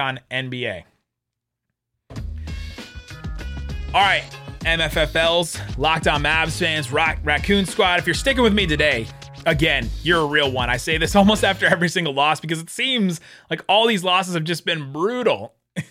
All 3.93 4.01
right. 4.01 4.23
MFFLs, 4.62 5.77
Locked 5.77 6.07
On 6.07 6.23
Mavs 6.23 6.57
fans, 6.57 6.91
Rock, 6.91 7.19
Raccoon 7.23 7.65
Squad. 7.65 8.00
If 8.00 8.07
you're 8.07 8.15
sticking 8.15 8.41
with 8.41 8.53
me 8.53 8.65
today, 8.65 9.05
again, 9.45 9.88
you're 10.01 10.21
a 10.21 10.25
real 10.25 10.51
one. 10.51 10.67
I 10.71 10.77
say 10.77 10.97
this 10.97 11.15
almost 11.17 11.43
after 11.43 11.67
every 11.67 11.89
single 11.89 12.13
loss 12.13 12.39
because 12.39 12.59
it 12.59 12.71
seems 12.71 13.21
like 13.51 13.63
all 13.69 13.85
these 13.85 14.03
losses 14.03 14.33
have 14.33 14.45
just 14.45 14.65
been 14.65 14.91
brutal. 14.91 15.53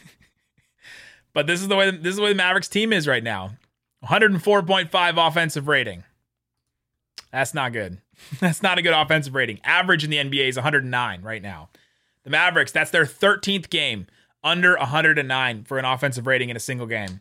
but 1.32 1.46
this 1.46 1.60
is 1.60 1.68
the 1.68 1.76
way 1.76 1.92
this 1.92 2.10
is 2.10 2.16
the 2.16 2.22
way 2.22 2.30
the 2.30 2.34
Mavericks 2.34 2.68
team 2.68 2.92
is 2.92 3.06
right 3.06 3.22
now. 3.22 3.52
104.5 4.04 5.28
offensive 5.28 5.68
rating. 5.68 6.02
That's 7.30 7.54
not 7.54 7.72
good. 7.72 7.98
That's 8.40 8.64
not 8.64 8.78
a 8.78 8.82
good 8.82 8.94
offensive 8.94 9.36
rating. 9.36 9.60
Average 9.62 10.02
in 10.02 10.10
the 10.10 10.16
NBA 10.16 10.48
is 10.48 10.56
109 10.56 11.22
right 11.22 11.42
now. 11.42 11.68
The 12.24 12.30
Mavericks, 12.30 12.72
that's 12.72 12.90
their 12.90 13.04
13th 13.04 13.68
game 13.68 14.06
under 14.44 14.76
109 14.76 15.64
for 15.64 15.78
an 15.78 15.84
offensive 15.84 16.26
rating 16.26 16.50
in 16.50 16.56
a 16.56 16.60
single 16.60 16.86
game. 16.86 17.20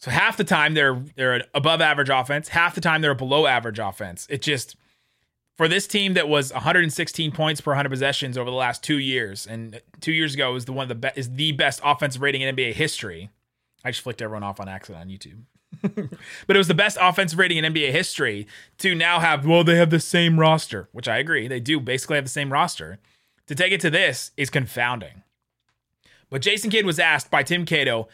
So 0.00 0.10
half 0.10 0.36
the 0.38 0.44
time 0.44 0.74
they're 0.74 1.02
they're 1.14 1.34
an 1.34 1.42
above 1.54 1.80
average 1.80 2.08
offense, 2.08 2.48
half 2.48 2.74
the 2.74 2.80
time 2.80 3.02
they're 3.02 3.10
a 3.12 3.16
below 3.16 3.46
average 3.46 3.78
offense. 3.78 4.26
It 4.30 4.42
just 4.42 4.76
for 5.56 5.68
this 5.68 5.86
team 5.86 6.14
that 6.14 6.26
was 6.26 6.52
116 6.54 7.32
points 7.32 7.60
per 7.60 7.72
100 7.72 7.90
possessions 7.90 8.38
over 8.38 8.48
the 8.48 8.56
last 8.56 8.82
two 8.82 8.98
years, 8.98 9.46
and 9.46 9.80
two 10.00 10.12
years 10.12 10.34
ago 10.34 10.54
was 10.54 10.64
the 10.64 10.72
one 10.72 10.84
of 10.84 10.88
the 10.88 10.94
be- 10.94 11.20
is 11.20 11.30
the 11.32 11.52
best 11.52 11.80
offensive 11.84 12.22
rating 12.22 12.40
in 12.40 12.56
NBA 12.56 12.72
history. 12.72 13.28
I 13.84 13.90
just 13.90 14.02
flicked 14.02 14.22
everyone 14.22 14.42
off 14.42 14.58
on 14.58 14.68
accident 14.68 15.02
on 15.02 15.08
YouTube. 15.08 15.42
but 16.46 16.56
it 16.56 16.58
was 16.58 16.68
the 16.68 16.74
best 16.74 16.98
offensive 17.00 17.38
rating 17.38 17.58
in 17.58 17.72
NBA 17.72 17.92
history 17.92 18.46
to 18.78 18.94
now 18.94 19.20
have, 19.20 19.46
well, 19.46 19.64
they 19.64 19.76
have 19.76 19.90
the 19.90 20.00
same 20.00 20.40
roster, 20.40 20.88
which 20.92 21.08
I 21.08 21.18
agree. 21.18 21.46
They 21.46 21.60
do 21.60 21.80
basically 21.80 22.16
have 22.16 22.24
the 22.24 22.30
same 22.30 22.52
roster. 22.52 22.98
To 23.46 23.54
take 23.54 23.72
it 23.72 23.80
to 23.80 23.90
this 23.90 24.32
is 24.36 24.50
confounding. 24.50 25.22
But 26.28 26.42
Jason 26.42 26.70
Kidd 26.70 26.86
was 26.86 26.98
asked 26.98 27.30
by 27.30 27.42
Tim 27.42 27.64
Cato, 27.64 28.08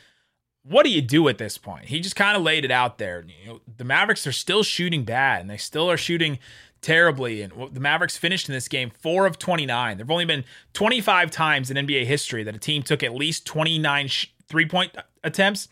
what 0.68 0.84
do 0.84 0.90
you 0.90 1.00
do 1.00 1.28
at 1.28 1.38
this 1.38 1.58
point? 1.58 1.86
He 1.86 2.00
just 2.00 2.16
kind 2.16 2.36
of 2.36 2.42
laid 2.42 2.64
it 2.64 2.70
out 2.70 2.98
there. 2.98 3.24
You 3.44 3.52
know, 3.52 3.60
the 3.76 3.84
Mavericks 3.84 4.26
are 4.26 4.32
still 4.32 4.62
shooting 4.62 5.04
bad, 5.04 5.40
and 5.40 5.50
they 5.50 5.56
still 5.56 5.90
are 5.90 5.96
shooting 5.96 6.38
terribly. 6.80 7.42
And 7.42 7.52
the 7.72 7.80
Mavericks 7.80 8.16
finished 8.16 8.48
in 8.48 8.54
this 8.54 8.68
game 8.68 8.90
four 8.90 9.26
of 9.26 9.38
29. 9.38 9.96
There've 9.96 10.10
only 10.10 10.24
been 10.24 10.44
25 10.72 11.30
times 11.30 11.70
in 11.70 11.76
NBA 11.76 12.06
history 12.06 12.42
that 12.42 12.54
a 12.54 12.58
team 12.58 12.82
took 12.82 13.02
at 13.02 13.14
least 13.14 13.46
29 13.46 14.08
sh- 14.08 14.26
three 14.48 14.66
point 14.66 14.96
attempts 15.22 15.68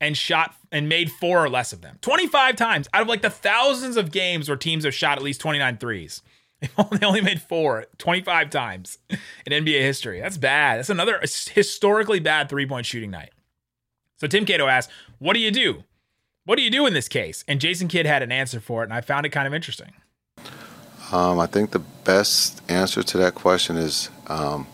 and 0.00 0.16
shot 0.16 0.54
and 0.70 0.88
made 0.88 1.10
four 1.10 1.42
or 1.42 1.48
less 1.48 1.72
of 1.72 1.80
them. 1.80 1.98
25 2.02 2.56
times 2.56 2.88
out 2.92 3.02
of 3.02 3.08
like 3.08 3.22
the 3.22 3.30
thousands 3.30 3.96
of 3.96 4.10
games 4.10 4.48
where 4.48 4.56
teams 4.56 4.84
have 4.84 4.94
shot 4.94 5.16
at 5.16 5.24
least 5.24 5.40
29 5.40 5.78
threes. 5.78 6.22
They 6.90 7.06
only 7.06 7.20
made 7.20 7.42
four 7.42 7.84
25 7.98 8.48
times 8.48 8.98
in 9.10 9.64
NBA 9.64 9.82
history. 9.82 10.20
That's 10.20 10.38
bad. 10.38 10.78
That's 10.78 10.88
another 10.88 11.20
historically 11.20 12.20
bad 12.20 12.48
three 12.48 12.66
point 12.66 12.86
shooting 12.86 13.10
night. 13.10 13.33
So 14.16 14.26
Tim 14.26 14.44
Cato 14.44 14.66
asked, 14.66 14.90
What 15.18 15.34
do 15.34 15.40
you 15.40 15.50
do? 15.50 15.84
What 16.44 16.56
do 16.56 16.62
you 16.62 16.70
do 16.70 16.86
in 16.86 16.92
this 16.92 17.08
case? 17.08 17.44
And 17.48 17.60
Jason 17.60 17.88
Kidd 17.88 18.06
had 18.06 18.22
an 18.22 18.30
answer 18.30 18.60
for 18.60 18.82
it, 18.82 18.86
and 18.86 18.92
I 18.92 19.00
found 19.00 19.24
it 19.24 19.30
kind 19.30 19.46
of 19.46 19.54
interesting. 19.54 19.92
Um, 21.12 21.38
I 21.38 21.46
think 21.46 21.70
the 21.70 21.78
best 21.78 22.62
answer 22.70 23.02
to 23.02 23.18
that 23.18 23.34
question 23.34 23.76
is 23.76 24.10
um, 24.26 24.66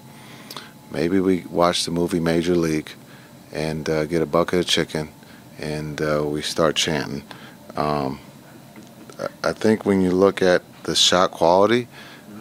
maybe 0.90 1.20
we 1.20 1.42
watch 1.42 1.84
the 1.84 1.90
movie 1.90 2.20
Major 2.20 2.54
League 2.54 2.90
and 3.52 3.88
uh, 3.88 4.04
get 4.06 4.22
a 4.22 4.26
bucket 4.26 4.60
of 4.60 4.66
chicken 4.66 5.10
and 5.60 6.00
uh, 6.00 6.24
we 6.24 6.42
start 6.42 6.76
chanting. 6.76 7.22
Um, 7.76 8.20
I 9.44 9.52
think 9.52 9.84
when 9.84 10.00
you 10.00 10.10
look 10.10 10.40
at 10.40 10.62
the 10.84 10.96
shot 10.96 11.30
quality, 11.30 11.88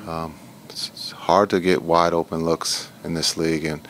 um, 0.07 0.35
it's 0.69 1.11
hard 1.11 1.49
to 1.49 1.59
get 1.59 1.81
wide 1.81 2.13
open 2.13 2.45
looks 2.45 2.89
in 3.03 3.13
this 3.13 3.35
league, 3.35 3.65
and, 3.65 3.85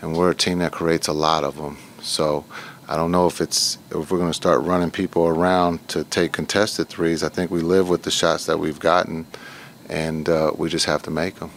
and 0.00 0.16
we're 0.16 0.30
a 0.30 0.34
team 0.34 0.58
that 0.58 0.72
creates 0.72 1.08
a 1.08 1.12
lot 1.12 1.42
of 1.42 1.56
them. 1.56 1.78
So 2.08 2.44
I 2.88 2.96
don't 2.96 3.10
know 3.10 3.26
if 3.26 3.40
it's 3.40 3.78
if 3.90 4.10
we're 4.10 4.18
going 4.18 4.30
to 4.30 4.34
start 4.34 4.62
running 4.62 4.90
people 4.90 5.26
around 5.26 5.86
to 5.88 6.04
take 6.04 6.32
contested 6.32 6.88
threes. 6.88 7.22
I 7.22 7.28
think 7.28 7.50
we 7.50 7.60
live 7.60 7.88
with 7.88 8.02
the 8.02 8.10
shots 8.10 8.46
that 8.46 8.58
we've 8.58 8.80
gotten, 8.80 9.26
and 9.88 10.28
uh, 10.28 10.52
we 10.56 10.68
just 10.68 10.86
have 10.86 11.02
to 11.02 11.10
make 11.10 11.36
them. 11.36 11.50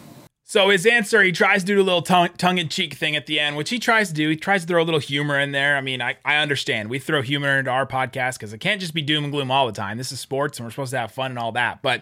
So 0.52 0.68
his 0.68 0.86
answer, 0.86 1.24
he 1.24 1.32
tries 1.32 1.62
to 1.62 1.68
do 1.68 1.82
a 1.82 1.82
little 1.82 2.02
tongue 2.02 2.58
in 2.58 2.68
cheek 2.68 2.96
thing 2.96 3.16
at 3.16 3.26
the 3.26 3.40
end, 3.40 3.56
which 3.56 3.70
he 3.70 3.80
tries 3.80 4.10
to 4.10 4.14
do. 4.14 4.28
He 4.28 4.36
tries 4.36 4.64
to 4.64 4.68
throw 4.68 4.82
a 4.82 4.84
little 4.84 5.00
humor 5.00 5.40
in 5.40 5.54
there. 5.54 5.78
I 5.78 5.82
mean, 5.82 6.02
I, 6.02 6.18
I 6.26 6.40
understand. 6.40 6.90
We 6.90 7.00
throw 7.00 7.22
humor 7.22 7.58
into 7.58 7.72
our 7.72 7.86
podcast 7.86 8.34
because 8.34 8.52
it 8.52 8.58
can't 8.58 8.82
just 8.82 8.94
be 8.94 9.02
doom 9.02 9.24
and 9.24 9.32
gloom 9.32 9.50
all 9.50 9.66
the 9.66 9.72
time. 9.72 9.98
This 9.98 10.12
is 10.12 10.20
sports 10.20 10.60
and 10.60 10.66
we're 10.66 10.72
supposed 10.72 10.92
to 10.92 10.98
have 10.98 11.14
fun 11.14 11.32
and 11.32 11.40
all 11.40 11.54
that. 11.54 11.82
But 11.82 12.02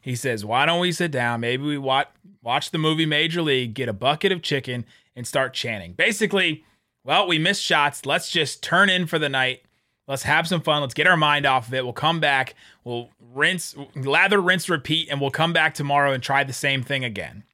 he 0.00 0.16
says, 0.16 0.44
why 0.44 0.66
don't 0.66 0.80
we 0.80 0.90
sit 0.90 1.12
down? 1.12 1.38
Maybe 1.38 1.62
we 1.62 1.78
watch, 1.78 2.08
watch 2.42 2.72
the 2.72 2.78
movie 2.78 3.06
Major 3.06 3.42
League, 3.42 3.74
get 3.74 3.88
a 3.88 3.92
bucket 3.92 4.32
of 4.32 4.42
chicken, 4.42 4.86
and 5.14 5.24
start 5.24 5.54
chanting. 5.54 5.92
Basically, 5.92 6.64
well, 7.04 7.26
we 7.26 7.38
missed 7.38 7.62
shots. 7.62 8.06
Let's 8.06 8.30
just 8.30 8.62
turn 8.62 8.88
in 8.88 9.06
for 9.06 9.18
the 9.18 9.28
night. 9.28 9.62
Let's 10.06 10.24
have 10.24 10.46
some 10.46 10.60
fun. 10.60 10.82
Let's 10.82 10.94
get 10.94 11.06
our 11.06 11.16
mind 11.16 11.46
off 11.46 11.68
of 11.68 11.74
it. 11.74 11.84
We'll 11.84 11.92
come 11.92 12.20
back. 12.20 12.54
We'll 12.82 13.10
rinse, 13.32 13.74
lather, 13.94 14.40
rinse, 14.40 14.68
repeat, 14.68 15.08
and 15.10 15.20
we'll 15.20 15.30
come 15.30 15.52
back 15.52 15.74
tomorrow 15.74 16.12
and 16.12 16.22
try 16.22 16.44
the 16.44 16.52
same 16.52 16.82
thing 16.82 17.04
again. 17.04 17.44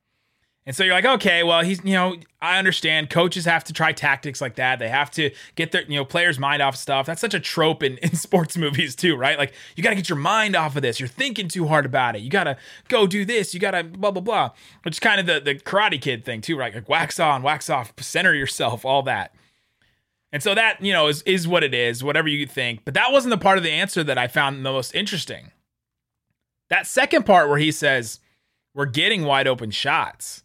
And 0.66 0.76
so 0.76 0.85
you're 0.85 0.95
like, 0.95 1.07
okay, 1.07 1.42
well, 1.42 1.62
he's, 1.62 1.83
you 1.85 1.95
know, 1.95 2.16
I 2.40 2.59
understand 2.59 3.09
coaches 3.09 3.45
have 3.47 3.64
to 3.64 3.73
try 3.73 3.92
tactics 3.92 4.40
like 4.40 4.57
that. 4.57 4.78
They 4.78 4.88
have 4.88 5.11
to 5.12 5.30
get 5.54 5.73
their, 5.73 5.83
you 5.83 5.97
know, 5.97 6.04
players' 6.04 6.38
mind 6.38 6.61
off 6.61 6.76
stuff. 6.76 7.07
That's 7.07 7.21
such 7.21 7.35
a 7.35 7.40
trope 7.40 7.83
in, 7.83 7.97
in 8.02 8.14
sports 8.14 8.57
movies 8.57 8.95
too, 8.95 9.16
right? 9.16 9.38
Like 9.38 9.54
you 9.75 9.83
got 9.83 9.90
to 9.90 9.97
get 9.97 10.09
your 10.09 10.19
mind 10.19 10.54
off 10.54 10.76
of 10.76 10.83
this. 10.83 11.00
You're 11.00 11.09
thinking 11.09 11.49
too 11.49 11.66
hard 11.66 11.87
about 11.87 12.14
it. 12.14 12.23
You 12.23 12.30
got 12.30 12.45
to 12.45 12.57
go 12.88 13.07
do 13.07 13.25
this. 13.25 13.54
You 13.54 13.61
got 13.61 13.73
to 13.73 13.85
blah, 13.85 14.11
blah, 14.11 14.21
blah, 14.21 14.50
which 14.83 14.97
is 14.97 15.00
kind 15.00 15.19
of 15.19 15.26
the, 15.26 15.40
the 15.40 15.59
karate 15.59 16.00
kid 16.00 16.25
thing 16.25 16.40
too, 16.40 16.57
right? 16.57 16.75
Like 16.75 16.88
wax 16.88 17.19
on, 17.19 17.42
wax 17.42 17.71
off, 17.71 17.92
center 17.99 18.35
yourself, 18.35 18.85
all 18.85 19.02
that. 19.04 19.35
And 20.33 20.43
so 20.43 20.55
that, 20.55 20.81
you 20.81 20.93
know, 20.93 21.09
is, 21.09 21.23
is 21.23 21.49
what 21.49 21.65
it 21.65 21.75
is, 21.75 22.05
whatever 22.05 22.29
you 22.29 22.47
think. 22.47 22.85
But 22.85 22.95
that 22.95 23.13
wasn't 23.13 23.31
the 23.31 23.39
part 23.39 23.59
of 23.59 23.65
the 23.65 23.71
answer 23.71 24.05
that 24.05 24.19
I 24.19 24.29
found 24.29 24.65
the 24.65 24.73
most 24.73 24.95
interesting. 24.95 25.51
That 26.69 26.87
second 26.87 27.27
part 27.27 27.49
where 27.49 27.59
he 27.59 27.73
says, 27.73 28.21
we're 28.75 28.87
getting 28.87 29.25
wide 29.25 29.49
open 29.49 29.73
shots. 29.73 30.45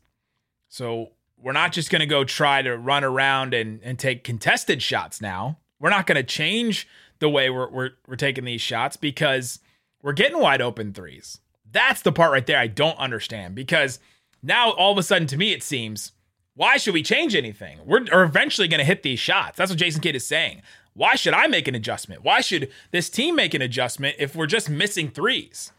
So 0.69 1.11
we're 1.37 1.51
not 1.51 1.71
just 1.71 1.91
going 1.91 1.99
to 1.99 2.07
go 2.07 2.23
try 2.23 2.63
to 2.63 2.75
run 2.75 3.03
around 3.03 3.53
and, 3.53 3.79
and 3.83 3.99
take 3.99 4.23
contested 4.23 4.81
shots 4.81 5.21
now. 5.21 5.59
We're 5.79 5.91
not 5.91 6.07
going 6.07 6.15
to 6.15 6.23
change 6.23 6.87
the 7.19 7.29
way 7.29 7.49
we're, 7.49 7.69
we're, 7.69 7.89
we're 8.07 8.15
taking 8.15 8.45
these 8.45 8.61
shots 8.61 8.97
because 8.97 9.59
we're 10.01 10.13
getting 10.13 10.39
wide 10.39 10.61
open 10.61 10.93
threes. 10.93 11.39
That's 11.71 12.01
the 12.01 12.11
part 12.11 12.31
right 12.31 12.45
there 12.45 12.57
I 12.57 12.67
don't 12.67 12.97
understand 12.97 13.53
because 13.53 13.99
now 14.41 14.71
all 14.71 14.91
of 14.91 14.97
a 14.97 15.03
sudden 15.03 15.27
to 15.27 15.37
me 15.37 15.53
it 15.53 15.61
seems 15.61 16.13
why 16.55 16.77
should 16.77 16.93
we 16.93 17.03
change 17.03 17.35
anything? 17.35 17.79
We're 17.85 18.05
eventually 18.23 18.67
going 18.67 18.79
to 18.79 18.85
hit 18.85 19.03
these 19.03 19.19
shots. 19.19 19.57
That's 19.57 19.69
what 19.69 19.79
Jason 19.79 20.01
Kidd 20.01 20.15
is 20.15 20.25
saying. 20.25 20.61
Why 20.93 21.15
should 21.15 21.33
I 21.33 21.47
make 21.47 21.67
an 21.67 21.75
adjustment? 21.75 22.23
Why 22.23 22.39
should 22.39 22.71
this 22.91 23.09
team 23.09 23.35
make 23.35 23.53
an 23.53 23.61
adjustment 23.61 24.15
if 24.17 24.35
we're 24.35 24.45
just 24.47 24.69
missing 24.69 25.09
threes? 25.09 25.73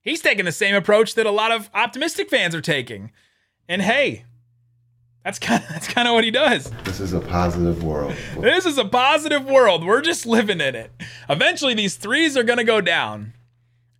He's 0.00 0.22
taking 0.22 0.46
the 0.46 0.52
same 0.52 0.74
approach 0.74 1.14
that 1.14 1.26
a 1.26 1.30
lot 1.30 1.52
of 1.52 1.68
optimistic 1.74 2.30
fans 2.30 2.54
are 2.54 2.62
taking. 2.62 3.12
And 3.68 3.82
hey, 3.82 4.24
that's 5.24 5.38
kind 5.38 5.62
of 5.62 5.68
that's 5.70 5.88
kind 5.88 6.08
of 6.08 6.14
what 6.14 6.24
he 6.24 6.30
does. 6.30 6.70
This 6.84 7.00
is 7.00 7.12
a 7.12 7.20
positive 7.20 7.82
world. 7.84 8.14
This 8.38 8.64
is 8.64 8.78
a 8.78 8.84
positive 8.86 9.44
world. 9.44 9.84
We're 9.84 10.00
just 10.00 10.24
living 10.24 10.60
in 10.62 10.74
it. 10.74 10.90
Eventually 11.28 11.74
these 11.74 11.96
threes 11.96 12.34
are 12.36 12.44
going 12.44 12.58
to 12.58 12.64
go 12.64 12.80
down 12.80 13.34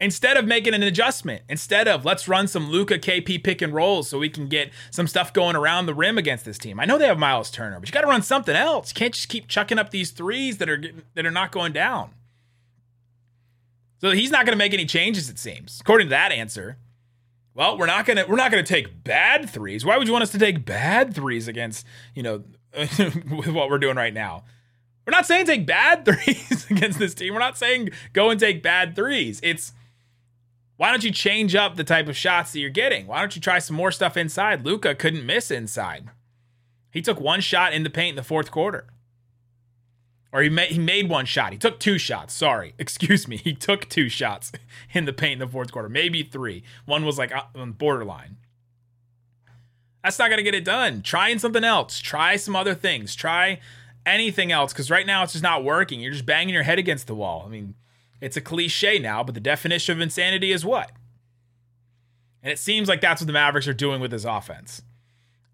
instead 0.01 0.37
of 0.37 0.45
making 0.45 0.75
an 0.75 0.83
adjustment, 0.83 1.43
instead 1.49 1.89
of 1.89 2.05
let's 2.05 2.29
run 2.29 2.47
some 2.47 2.71
Luka 2.71 2.99
KP 2.99 3.43
pick 3.43 3.63
and 3.63 3.73
rolls 3.73 4.09
so 4.09 4.19
we 4.19 4.29
can 4.29 4.49
get 4.49 4.71
some 4.91 5.07
stuff 5.07 5.33
going 5.33 5.57
around 5.57 5.87
the 5.87 5.95
rim 5.95 6.19
against 6.19 6.45
this 6.45 6.59
team. 6.59 6.81
I 6.81 6.85
know 6.85 6.99
they 6.99 7.07
have 7.07 7.19
Miles 7.19 7.51
Turner, 7.51 7.79
but 7.79 7.89
you 7.89 7.93
got 7.93 8.03
to 8.03 8.07
run 8.07 8.23
something 8.23 8.57
else. 8.57 8.91
You 8.91 8.95
can't 8.95 9.15
just 9.15 9.29
keep 9.29 9.49
chucking 9.49 9.79
up 9.79 9.91
these 9.91 10.11
threes 10.11 10.59
that 10.59 10.69
are 10.69 10.83
that 11.15 11.27
are 11.27 11.31
not 11.31 11.53
going 11.53 11.73
down. 11.73 12.11
So 14.01 14.11
he's 14.11 14.31
not 14.31 14.45
going 14.45 14.53
to 14.53 14.63
make 14.63 14.75
any 14.75 14.85
changes 14.85 15.31
it 15.31 15.39
seems. 15.39 15.81
According 15.81 16.09
to 16.09 16.11
that 16.11 16.33
answer. 16.33 16.77
Well, 17.55 17.79
we're 17.79 17.87
not 17.87 18.05
to 18.07 18.27
we're 18.29 18.37
not 18.37 18.51
to 18.51 18.63
take 18.63 19.05
bad 19.05 19.49
threes. 19.49 19.85
Why 19.85 19.97
would 19.97 20.09
you 20.09 20.13
want 20.13 20.25
us 20.25 20.33
to 20.33 20.39
take 20.39 20.65
bad 20.67 21.15
threes 21.15 21.47
against, 21.47 21.87
you 22.15 22.23
know, 22.23 22.43
with 22.77 23.49
what 23.49 23.71
we're 23.71 23.79
doing 23.79 23.97
right 23.97 24.13
now? 24.13 24.43
We're 25.07 25.13
not 25.13 25.27
saying 25.27 25.47
take 25.47 25.65
bad 25.65 26.05
threes 26.05 26.67
against 26.69 26.99
this 26.99 27.15
team. 27.15 27.33
We're 27.33 27.41
not 27.41 27.57
saying 27.57 27.91
go 28.13 28.31
and 28.31 28.41
take 28.41 28.63
bad 28.63 28.97
threes. 28.97 29.39
It's 29.43 29.73
why 30.77 30.91
don't 30.91 31.05
you 31.05 31.13
change 31.13 31.55
up 31.55 31.77
the 31.77 31.85
type 31.85 32.09
of 32.09 32.17
shots 32.17 32.53
that 32.53 32.61
you're 32.61 32.71
getting? 32.71 33.07
Why 33.07 33.21
don't 33.21 33.35
you 33.37 33.43
try 33.43 33.59
some 33.59 33.77
more 33.77 33.93
stuff 33.93 34.17
inside? 34.17 34.65
Luka 34.65 34.95
couldn't 34.95 35.25
miss 35.25 35.51
inside. 35.51 36.09
He 36.91 37.01
took 37.01 37.21
one 37.21 37.41
shot 37.41 37.73
in 37.73 37.85
the 37.85 37.91
paint 37.91 38.11
in 38.11 38.17
the 38.17 38.23
fourth 38.23 38.51
quarter. 38.51 38.87
Or 40.33 40.43
he 40.43 40.49
made 40.49 40.71
he 40.71 40.81
made 40.81 41.09
one 41.09 41.27
shot. 41.27 41.53
He 41.53 41.59
took 41.59 41.79
two 41.79 41.97
shots. 41.97 42.35
Sorry, 42.35 42.75
excuse 42.79 43.29
me. 43.29 43.37
He 43.37 43.55
took 43.55 43.89
two 43.89 44.09
shots 44.09 44.51
in 44.93 45.05
the 45.05 45.13
paint 45.13 45.35
in 45.35 45.47
the 45.47 45.53
fourth 45.53 45.71
quarter, 45.71 45.89
maybe 45.89 46.25
three. 46.25 46.65
One 46.87 47.05
was 47.05 47.19
like 47.19 47.33
on 47.33 47.69
the 47.69 47.75
borderline. 47.75 48.37
That's 50.03 50.19
not 50.19 50.29
gonna 50.31 50.43
get 50.43 50.55
it 50.57 50.65
done. 50.65 51.03
Trying 51.03 51.39
something 51.39 51.63
else. 51.65 52.01
Try 52.01 52.35
some 52.35 52.57
other 52.57 52.75
things. 52.75 53.15
Try 53.15 53.61
anything 54.05 54.51
else 54.51 54.73
because 54.73 54.91
right 54.91 55.07
now 55.07 55.23
it's 55.23 55.33
just 55.33 55.43
not 55.45 55.63
working. 55.63 56.01
You're 56.01 56.13
just 56.13 56.27
banging 56.27 56.53
your 56.53 56.65
head 56.65 56.81
against 56.81 57.07
the 57.07 57.15
wall. 57.15 57.45
I 57.47 57.49
mean, 57.49 57.75
it's 58.25 58.39
a 58.39 58.41
cliche 58.41 58.99
now, 58.99 59.23
but 59.23 59.35
the 59.35 59.41
definition 59.41 59.95
of 59.95 60.01
insanity 60.01 60.51
is 60.51 60.65
what? 60.65 60.91
And 62.43 62.51
it 62.51 62.59
seems 62.59 62.89
like 62.89 63.03
that's 63.03 63.21
what 63.21 63.27
the 63.27 63.35
Mavericks 63.35 63.69
are 63.69 63.75
doing 63.75 64.01
with 64.01 64.11
this 64.11 64.25
offense. 64.25 64.81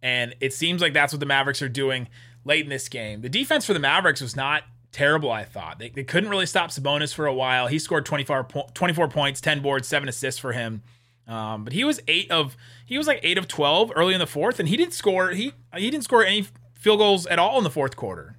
And 0.01 0.37
it 0.41 0.53
seems 0.53 0.81
like 0.81 0.93
that's 0.93 1.13
what 1.13 1.19
the 1.19 1.27
Mavericks 1.27 1.63
are 1.63 1.69
doing 1.69 2.09
late 2.45 2.63
in 2.63 2.71
this 2.71 2.89
game. 2.89 3.23
The 3.23 3.29
defense 3.29 3.67
for 3.67 3.75
the 3.75 3.81
Mavericks 3.81 4.21
was 4.21 4.37
not 4.37 4.63
terrible, 4.93 5.33
I 5.33 5.43
thought. 5.43 5.81
They, 5.81 5.89
they 5.89 6.05
couldn't 6.05 6.31
really 6.31 6.47
stop 6.47 6.71
Sabonis 6.71 7.13
for 7.13 7.27
a 7.27 7.35
while. 7.35 7.67
He 7.67 7.81
scored 7.81 8.07
24, 8.07 8.45
24 8.73 9.09
points, 9.09 9.41
10 9.41 9.63
boards, 9.63 9.89
7 9.89 10.09
assists 10.09 10.39
for 10.39 10.53
him. 10.53 10.83
Um, 11.27 11.65
but 11.65 11.73
he 11.73 11.83
was 11.83 12.01
8 12.07 12.31
of 12.31 12.57
he 12.87 12.99
was 12.99 13.09
like 13.09 13.19
8 13.25 13.37
of 13.37 13.49
12 13.49 13.93
early 13.97 14.15
in 14.15 14.21
the 14.21 14.27
fourth 14.27 14.59
and 14.59 14.69
he 14.69 14.77
didn't 14.77 14.95
score 14.95 15.31
he 15.31 15.53
he 15.77 15.89
didn't 15.89 16.03
score 16.03 16.25
any 16.25 16.47
field 16.75 16.99
goals 16.99 17.25
at 17.27 17.39
all 17.39 17.59
in 17.59 17.65
the 17.65 17.71
fourth 17.71 17.95
quarter. 17.95 18.37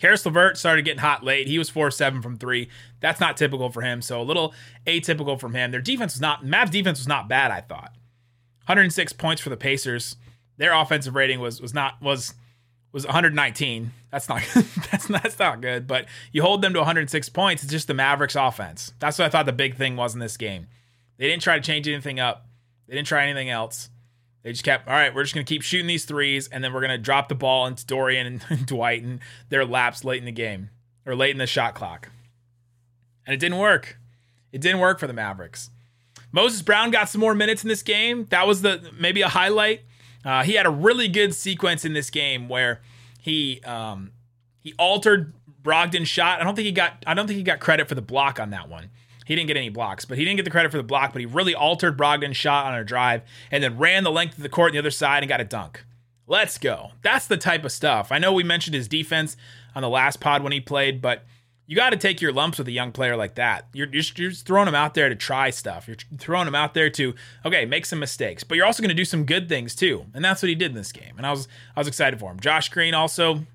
Caris 0.00 0.24
LeVert 0.24 0.56
started 0.56 0.84
getting 0.86 1.00
hot 1.00 1.22
late. 1.22 1.46
He 1.46 1.58
was 1.58 1.68
4 1.68 1.90
7 1.90 2.22
from 2.22 2.38
three. 2.38 2.70
That's 3.00 3.20
not 3.20 3.36
typical 3.36 3.70
for 3.70 3.82
him. 3.82 4.00
So 4.00 4.20
a 4.20 4.24
little 4.24 4.54
atypical 4.86 5.38
from 5.38 5.54
him. 5.54 5.70
Their 5.70 5.82
defense 5.82 6.14
was 6.14 6.22
not, 6.22 6.42
Mavs 6.42 6.70
defense 6.70 6.98
was 6.98 7.06
not 7.06 7.28
bad, 7.28 7.50
I 7.50 7.60
thought. 7.60 7.92
106 8.64 9.12
points 9.12 9.42
for 9.42 9.50
the 9.50 9.58
Pacers. 9.58 10.16
Their 10.56 10.72
offensive 10.72 11.14
rating 11.14 11.40
was 11.40 11.60
was 11.60 11.74
not 11.74 12.00
was 12.00 12.34
was 12.92 13.04
119. 13.04 13.92
That's 14.10 14.28
not 14.28 14.42
that's 14.90 15.06
that's 15.06 15.38
not 15.38 15.60
good. 15.60 15.86
But 15.86 16.06
you 16.32 16.42
hold 16.42 16.62
them 16.62 16.72
to 16.72 16.80
106 16.80 17.28
points. 17.30 17.62
It's 17.62 17.72
just 17.72 17.86
the 17.86 17.94
Mavericks 17.94 18.36
offense. 18.36 18.92
That's 19.00 19.18
what 19.18 19.26
I 19.26 19.28
thought 19.28 19.46
the 19.46 19.52
big 19.52 19.76
thing 19.76 19.96
was 19.96 20.14
in 20.14 20.20
this 20.20 20.36
game. 20.36 20.66
They 21.18 21.28
didn't 21.28 21.42
try 21.42 21.56
to 21.56 21.62
change 21.62 21.88
anything 21.88 22.20
up. 22.20 22.46
They 22.86 22.94
didn't 22.94 23.08
try 23.08 23.24
anything 23.24 23.50
else. 23.50 23.90
They 24.42 24.52
just 24.52 24.64
kept, 24.64 24.88
all 24.88 24.94
right, 24.94 25.14
we're 25.14 25.22
just 25.22 25.34
going 25.34 25.44
to 25.44 25.54
keep 25.54 25.62
shooting 25.62 25.86
these 25.86 26.06
threes, 26.06 26.48
and 26.48 26.64
then 26.64 26.72
we're 26.72 26.80
going 26.80 26.90
to 26.90 26.98
drop 26.98 27.28
the 27.28 27.34
ball 27.34 27.66
into 27.66 27.84
Dorian 27.84 28.40
and, 28.48 28.66
Dwight 28.66 29.02
and 29.02 29.20
their 29.50 29.64
laps 29.64 30.04
late 30.04 30.18
in 30.18 30.24
the 30.24 30.32
game 30.32 30.70
or 31.04 31.14
late 31.14 31.30
in 31.30 31.38
the 31.38 31.46
shot 31.46 31.74
clock. 31.74 32.08
And 33.26 33.34
it 33.34 33.38
didn't 33.38 33.58
work. 33.58 33.98
It 34.52 34.60
didn't 34.60 34.80
work 34.80 34.98
for 34.98 35.06
the 35.06 35.12
Mavericks. 35.12 35.70
Moses 36.32 36.62
Brown 36.62 36.90
got 36.90 37.08
some 37.08 37.20
more 37.20 37.34
minutes 37.34 37.62
in 37.62 37.68
this 37.68 37.82
game. 37.82 38.26
That 38.30 38.46
was 38.46 38.62
the 38.62 38.90
maybe 38.98 39.20
a 39.22 39.28
highlight. 39.28 39.82
Uh, 40.24 40.42
he 40.42 40.54
had 40.54 40.66
a 40.66 40.70
really 40.70 41.08
good 41.08 41.34
sequence 41.34 41.84
in 41.84 41.92
this 41.92 42.10
game 42.10 42.48
where 42.48 42.80
he 43.20 43.60
um, 43.62 44.12
he 44.60 44.74
altered 44.78 45.32
Brogdon's 45.62 46.08
shot. 46.08 46.40
I 46.40 46.44
don't 46.44 46.54
think 46.54 46.66
he 46.66 46.72
got 46.72 47.04
I 47.06 47.14
don't 47.14 47.26
think 47.26 47.36
he 47.36 47.42
got 47.42 47.60
credit 47.60 47.88
for 47.88 47.94
the 47.94 48.02
block 48.02 48.38
on 48.38 48.50
that 48.50 48.68
one. 48.68 48.90
He 49.30 49.36
didn't 49.36 49.46
get 49.46 49.56
any 49.56 49.68
blocks, 49.68 50.04
but 50.04 50.18
he 50.18 50.24
didn't 50.24 50.38
get 50.38 50.42
the 50.42 50.50
credit 50.50 50.72
for 50.72 50.76
the 50.76 50.82
block, 50.82 51.12
but 51.12 51.20
he 51.20 51.26
really 51.26 51.54
altered 51.54 51.96
Brogdon's 51.96 52.36
shot 52.36 52.66
on 52.66 52.74
a 52.74 52.82
drive 52.82 53.22
and 53.52 53.62
then 53.62 53.78
ran 53.78 54.02
the 54.02 54.10
length 54.10 54.36
of 54.36 54.42
the 54.42 54.48
court 54.48 54.70
on 54.70 54.72
the 54.72 54.80
other 54.80 54.90
side 54.90 55.22
and 55.22 55.28
got 55.28 55.40
a 55.40 55.44
dunk. 55.44 55.84
Let's 56.26 56.58
go. 56.58 56.90
That's 57.02 57.28
the 57.28 57.36
type 57.36 57.64
of 57.64 57.70
stuff. 57.70 58.10
I 58.10 58.18
know 58.18 58.32
we 58.32 58.42
mentioned 58.42 58.74
his 58.74 58.88
defense 58.88 59.36
on 59.72 59.82
the 59.82 59.88
last 59.88 60.18
pod 60.18 60.42
when 60.42 60.50
he 60.50 60.58
played, 60.58 61.00
but 61.00 61.26
you 61.68 61.76
got 61.76 61.90
to 61.90 61.96
take 61.96 62.20
your 62.20 62.32
lumps 62.32 62.58
with 62.58 62.66
a 62.66 62.72
young 62.72 62.90
player 62.90 63.16
like 63.16 63.36
that. 63.36 63.68
You're, 63.72 63.86
you're, 63.92 64.02
you're 64.16 64.30
just 64.30 64.46
throwing 64.46 64.66
him 64.66 64.74
out 64.74 64.94
there 64.94 65.08
to 65.08 65.14
try 65.14 65.50
stuff. 65.50 65.86
You're 65.86 65.98
throwing 66.18 66.48
him 66.48 66.56
out 66.56 66.74
there 66.74 66.90
to 66.90 67.14
okay, 67.46 67.64
make 67.66 67.86
some 67.86 68.00
mistakes, 68.00 68.42
but 68.42 68.56
you're 68.56 68.66
also 68.66 68.82
going 68.82 68.88
to 68.88 68.96
do 68.96 69.04
some 69.04 69.24
good 69.24 69.48
things 69.48 69.76
too, 69.76 70.06
and 70.12 70.24
that's 70.24 70.42
what 70.42 70.48
he 70.48 70.56
did 70.56 70.72
in 70.72 70.76
this 70.76 70.90
game. 70.90 71.14
And 71.16 71.24
I 71.24 71.30
was 71.30 71.46
I 71.76 71.80
was 71.80 71.86
excited 71.86 72.18
for 72.18 72.32
him. 72.32 72.40
Josh 72.40 72.68
Green 72.68 72.94
also 72.94 73.46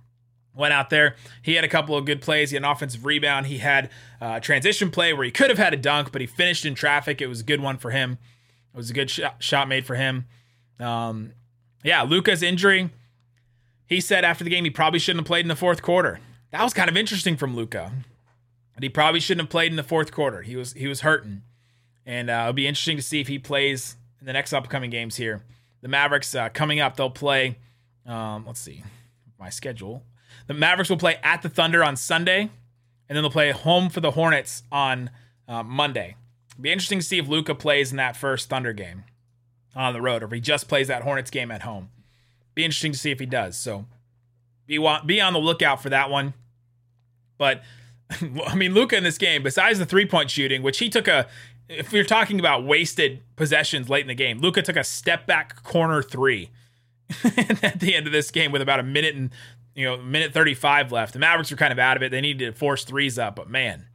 went 0.56 0.74
out 0.74 0.90
there. 0.90 1.16
He 1.42 1.54
had 1.54 1.64
a 1.64 1.68
couple 1.68 1.96
of 1.98 2.06
good 2.06 2.22
plays. 2.22 2.52
He 2.52 2.56
had 2.56 2.64
an 2.64 2.70
offensive 2.70 3.06
rebound. 3.06 3.48
He 3.48 3.58
had 3.58 3.90
a 4.22 4.40
transition 4.40 4.90
play 4.90 5.14
where 5.14 5.26
he 5.26 5.32
could 5.32 5.50
have 5.50 5.58
had 5.58 5.74
a 5.74 5.78
dunk, 5.78 6.12
but 6.12 6.22
he 6.22 6.28
finished 6.28 6.66
in 6.66 6.76
traffic. 6.76 7.22
It 7.22 7.28
was 7.28 7.42
a 7.42 7.44
good 7.44 7.62
one 7.62 7.78
for 7.78 7.92
him. 7.92 8.18
It 8.74 8.78
was 8.78 8.90
a 8.90 8.94
good 8.94 9.10
shot, 9.10 9.42
shot 9.44 9.68
made 9.68 9.86
for 9.86 9.96
him. 9.96 10.26
Um, 10.80 11.34
yeah, 11.84 12.02
Luka's 12.02 12.42
injury. 12.44 12.90
He 13.88 14.02
said 14.02 14.26
after 14.26 14.44
the 14.44 14.50
game 14.50 14.64
he 14.64 14.72
probably 14.72 15.00
shouldn't 15.00 15.22
have 15.22 15.28
played 15.28 15.46
in 15.46 15.50
the 15.50 15.56
fourth 15.56 15.82
quarter. 15.82 16.20
That 16.52 16.64
was 16.64 16.74
kind 16.74 16.90
of 16.90 16.98
interesting 16.98 17.38
from 17.38 17.56
Luka. 17.56 17.92
He 18.80 18.90
probably 18.90 19.20
shouldn't 19.20 19.46
have 19.46 19.52
played 19.52 19.72
in 19.72 19.78
the 19.78 19.84
fourth 19.84 20.12
quarter. 20.12 20.42
He 20.42 20.58
was 20.58 20.74
he 20.74 20.88
was 20.88 21.02
hurting, 21.02 21.44
and 22.06 22.30
uh, 22.30 22.42
it'll 22.42 22.54
be 22.54 22.68
interesting 22.68 22.98
to 22.98 23.04
see 23.04 23.22
if 23.22 23.28
he 23.30 23.40
plays 23.40 23.96
in 24.20 24.26
the 24.26 24.34
next 24.34 24.52
upcoming 24.52 24.90
games 24.90 25.16
here. 25.16 25.44
The 25.82 25.88
Mavericks 25.88 26.36
uh, 26.36 26.50
coming 26.50 26.82
up, 26.82 26.98
they'll 26.98 27.10
play. 27.10 27.58
Um, 28.06 28.46
let's 28.46 28.60
see 28.60 28.84
my 29.40 29.50
schedule. 29.50 30.04
The 30.48 30.54
Mavericks 30.54 30.90
will 30.90 30.98
play 30.98 31.18
at 31.24 31.42
the 31.42 31.50
Thunder 31.50 31.84
on 31.84 31.96
Sunday, 31.96 32.42
and 32.42 33.16
then 33.16 33.24
they'll 33.24 33.32
play 33.32 33.52
home 33.52 33.90
for 33.90 34.00
the 34.00 34.12
Hornets 34.12 34.64
on 34.72 35.10
uh, 35.48 35.64
Monday. 35.64 36.16
It'll 36.52 36.62
be 36.62 36.72
interesting 36.72 37.00
to 37.00 37.06
see 37.06 37.18
if 37.18 37.28
Luka 37.28 37.56
plays 37.56 37.92
in 37.92 37.98
that 37.98 38.16
first 38.16 38.50
Thunder 38.50 38.74
game 38.74 39.04
on 39.76 39.94
the 39.94 40.02
road, 40.02 40.24
or 40.24 40.28
if 40.28 40.32
he 40.32 40.40
just 40.40 40.68
plays 40.68 40.88
that 40.88 41.04
Hornets 41.04 41.32
game 41.32 41.52
at 41.52 41.64
home. 41.64 41.90
Be 42.54 42.64
interesting 42.64 42.94
to 42.94 42.98
see 42.98 43.12
if 43.12 43.20
he 43.20 43.26
does. 43.26 43.58
So 43.58 43.86
be 44.66 44.78
be 45.06 45.22
on 45.22 45.34
the 45.34 45.40
lookout 45.40 45.82
for 45.82 45.90
that 45.90 46.10
one. 46.10 46.34
But 47.38 47.62
I 48.46 48.56
mean, 48.56 48.74
Luka 48.74 48.96
in 48.96 49.04
this 49.04 49.18
game, 49.18 49.44
besides 49.44 49.80
the 49.80 49.86
three 49.86 50.06
point 50.06 50.30
shooting, 50.32 50.64
which 50.64 50.80
he 50.80 50.90
took 50.90 51.08
a, 51.08 51.28
if 51.68 51.92
you're 51.92 52.04
talking 52.04 52.40
about 52.40 52.66
wasted 52.66 53.22
possessions 53.36 53.90
late 53.90 54.02
in 54.02 54.08
the 54.08 54.16
game, 54.16 54.40
Luka 54.40 54.62
took 54.62 54.76
a 54.76 54.84
step 54.84 55.26
back 55.26 55.64
corner 55.64 56.02
three 56.02 56.50
at 57.24 57.80
the 57.80 57.96
end 57.96 58.08
of 58.08 58.14
this 58.14 58.32
game 58.32 58.52
with 58.52 58.62
about 58.62 58.80
a 58.80 58.84
minute 58.84 59.16
and 59.16 59.32
you 59.76 59.86
know, 59.86 59.98
minute 59.98 60.34
35 60.34 60.92
left. 60.92 61.14
The 61.14 61.20
Mavericks 61.20 61.52
were 61.52 61.58
kind 61.58 61.74
of 61.74 61.80
out 61.80 61.98
of 61.98 62.04
it. 62.04 62.10
They 62.10 62.22
needed 62.22 62.54
to 62.54 62.58
force 62.58 62.84
threes 62.84 63.20
up, 63.20 63.36
but 63.36 63.50
man, 63.50 63.88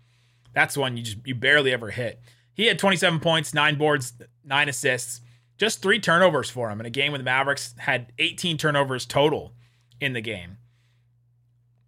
that's 0.53 0.77
one 0.77 0.97
you 0.97 1.03
just 1.03 1.27
you 1.27 1.35
barely 1.35 1.73
ever 1.73 1.91
hit. 1.91 2.21
He 2.55 2.67
had 2.67 2.79
27 2.79 3.21
points, 3.21 3.55
nine 3.55 3.77
boards, 3.77 4.13
nine 4.45 4.69
assists, 4.69 5.23
just 5.57 5.83
three 5.83 5.99
turnovers 5.99 6.51
for 6.51 6.71
him 6.71 6.81
in 6.81 6.87
a 6.87 6.91
game 6.91 7.13
when 7.13 7.21
the 7.21 7.25
Mavericks 7.25 7.75
had 7.79 8.13
18 8.19 8.59
turnovers 8.59 9.07
total 9.07 9.55
in 10.01 10.13
the 10.13 10.21
game. 10.21 10.59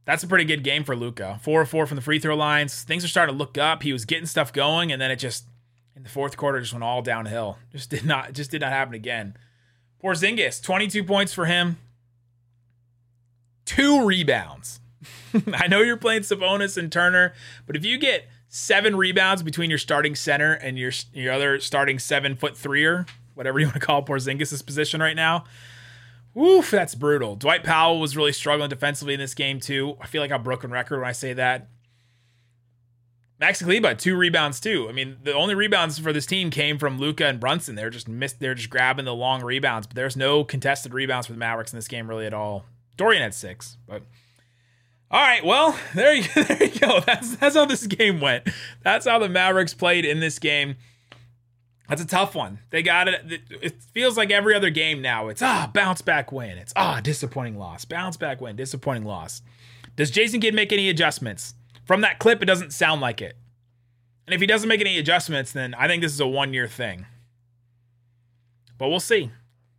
That's 0.05 0.23
a 0.23 0.27
pretty 0.27 0.45
good 0.45 0.65
game 0.65 0.83
for 0.83 0.97
Luka. 0.97 1.39
Four 1.43 1.61
or 1.61 1.65
four 1.65 1.87
from 1.87 1.97
the 1.97 2.03
free 2.03 2.19
throw 2.19 2.35
lines. 2.35 2.83
Things 2.83 3.05
are 3.05 3.09
starting 3.09 3.35
to 3.35 3.39
look 3.39 3.57
up. 3.57 3.83
He 3.83 3.93
was 3.93 4.05
getting 4.05 4.27
stuff 4.27 4.53
going, 4.53 4.91
and 4.91 5.01
then 5.01 5.11
it 5.11 5.17
just 5.17 5.45
in 5.95 6.03
the 6.03 6.09
fourth 6.09 6.37
quarter 6.37 6.61
just 6.61 6.73
went 6.73 6.83
all 6.83 7.03
downhill. 7.03 7.59
Just 7.71 7.91
did 7.91 8.05
not 8.05 8.33
just 8.33 8.51
did 8.51 8.63
not 8.63 8.73
happen 8.73 8.95
again. 8.95 9.37
Porzingis, 10.03 10.61
22 10.63 11.05
points 11.05 11.33
for 11.33 11.45
him, 11.45 11.79
two 13.75 14.05
rebounds. 14.05 14.81
I 15.55 15.67
know 15.67 15.81
you're 15.81 15.97
playing 15.97 16.23
Sabonis 16.23 16.77
and 16.77 16.93
Turner, 16.93 17.33
but 17.67 17.77
if 17.77 17.85
you 17.85 17.99
get 17.99 18.29
seven 18.49 18.97
rebounds 18.97 19.43
between 19.43 19.71
your 19.71 19.79
starting 19.79 20.15
center 20.15 20.53
and 20.53 20.79
your 20.79 20.93
your 21.13 21.33
other 21.33 21.59
starting 21.59 21.99
seven 21.99 22.37
foot 22.37 22.57
threer, 22.57 23.07
whatever 23.35 23.59
you 23.59 23.67
want 23.67 23.75
to 23.75 23.81
call 23.81 24.05
Porzingis' 24.05 24.65
position 24.65 25.01
right 25.01 25.17
now, 25.17 25.45
woof, 26.35 26.71
that's 26.71 26.95
brutal. 26.95 27.35
Dwight 27.37 27.65
Powell 27.65 27.99
was 27.99 28.17
really 28.17 28.33
struggling 28.33 28.69
defensively 28.69 29.15
in 29.15 29.21
this 29.21 29.35
game 29.35 29.59
too. 29.59 29.97
I 30.01 30.07
feel 30.07 30.21
like 30.21 30.33
I'm 30.33 30.43
broken 30.43 30.71
record 30.71 30.99
when 31.01 31.09
I 31.09 31.13
say 31.13 31.33
that. 31.33 31.69
Maxi 33.41 33.65
Kleber, 33.65 33.97
two 33.97 34.15
rebounds 34.15 34.61
too. 34.61 34.87
I 34.89 34.93
mean, 34.93 35.17
the 35.25 35.35
only 35.35 35.57
rebounds 35.57 35.99
for 35.99 36.13
this 36.13 36.27
team 36.27 36.51
came 36.51 36.79
from 36.79 36.99
Luka 37.01 37.27
and 37.27 37.41
Brunson. 37.41 37.75
They're 37.75 37.91
just 37.91 38.07
missed. 38.07 38.39
They're 38.39 38.55
just 38.55 38.71
grabbing 38.71 39.05
the 39.05 39.15
long 39.15 39.43
rebounds, 39.43 39.89
but 39.89 39.97
there's 39.97 40.17
no 40.17 40.45
contested 40.45 40.95
rebounds 40.95 41.27
for 41.27 41.33
the 41.33 41.41
Mavericks 41.41 41.73
in 41.73 41.79
this 41.79 41.89
game 41.89 42.09
really 42.09 42.27
at 42.27 42.35
all. 42.35 42.67
Dorian 42.97 43.23
had 43.23 43.35
six, 43.35 43.77
but 43.87 44.03
all 45.11 45.21
right. 45.21 45.45
Well, 45.45 45.79
there 45.95 46.15
you 46.15 46.23
there 46.35 46.65
you 46.65 46.79
go. 46.79 47.01
That's 47.01 47.37
that's 47.37 47.55
how 47.57 47.67
this 47.67 47.87
game 47.87 48.21
went. 48.21 48.49
That's 48.83 49.07
how 49.07 49.19
the 49.19 49.29
Mavericks 49.29 49.75
played 49.75 50.05
in 50.05 50.21
this 50.21 50.39
game. 50.39 50.77
That's 51.89 52.03
a 52.03 52.07
tough 52.07 52.35
one. 52.35 52.61
They 52.71 52.83
got 52.83 53.09
it. 53.09 53.43
It 53.51 53.83
feels 53.93 54.17
like 54.17 54.31
every 54.31 54.55
other 54.55 54.71
game 54.71 55.03
now. 55.03 55.29
It's 55.29 55.43
ah 55.43 55.71
bounce 55.73 56.01
back 56.01 56.33
win. 56.33 56.57
It's 56.57 56.73
ah 56.77 57.01
disappointing 57.03 57.59
loss. 57.59 57.85
Bounce 57.85 58.17
back 58.17 58.41
win. 58.41 58.57
Disappointing 58.57 59.05
loss. 59.05 59.43
Does 59.97 60.11
Jason 60.11 60.41
Kidd 60.41 60.55
make 60.55 60.73
any 60.73 60.89
adjustments 60.89 61.55
from 61.85 62.01
that 62.01 62.19
clip? 62.19 62.43
It 62.43 62.47
doesn't 62.47 62.73
sound 62.73 63.03
like 63.03 63.21
it. 63.21 63.37
And 64.27 64.35
if 64.35 64.41
he 64.41 64.47
doesn't 64.47 64.69
make 64.69 64.81
any 64.81 64.99
adjustments, 64.99 65.53
then 65.53 65.75
I 65.75 65.87
think 65.89 66.03
this 66.03 66.13
is 66.13 66.21
a 66.21 66.27
one 66.27 66.55
year 66.55 66.69
thing. 66.69 67.05
But 68.79 68.89
we'll 68.89 69.01
see. 69.01 69.31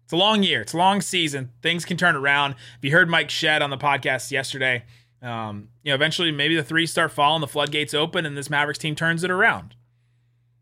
It's 0.04 0.14
a 0.14 0.18
long 0.18 0.44
year. 0.44 0.62
It's 0.62 0.74
a 0.74 0.78
long 0.78 1.02
season. 1.02 1.52
Things 1.62 1.86
can 1.86 1.98
turn 1.98 2.16
around. 2.16 2.56
If 2.78 2.84
you 2.84 2.92
heard 2.92 3.10
Mike 3.10 3.30
Shedd 3.30 3.62
on 3.62 3.70
the 3.70 3.78
podcast 3.78 4.32
yesterday, 4.32 4.84
um, 5.22 5.70
you 5.84 5.92
know, 5.92 5.96
eventually 5.96 6.32
maybe 6.32 6.56
the 6.56 6.64
threes 6.64 6.92
start 6.92 7.12
falling, 7.12 7.42
the 7.42 7.48
floodgates 7.48 7.94
open, 7.94 8.26
and 8.26 8.38
this 8.38 8.50
Mavericks 8.50 8.80
team 8.80 8.96
turns 8.96 9.24
it 9.24 9.32
around. 9.32 9.76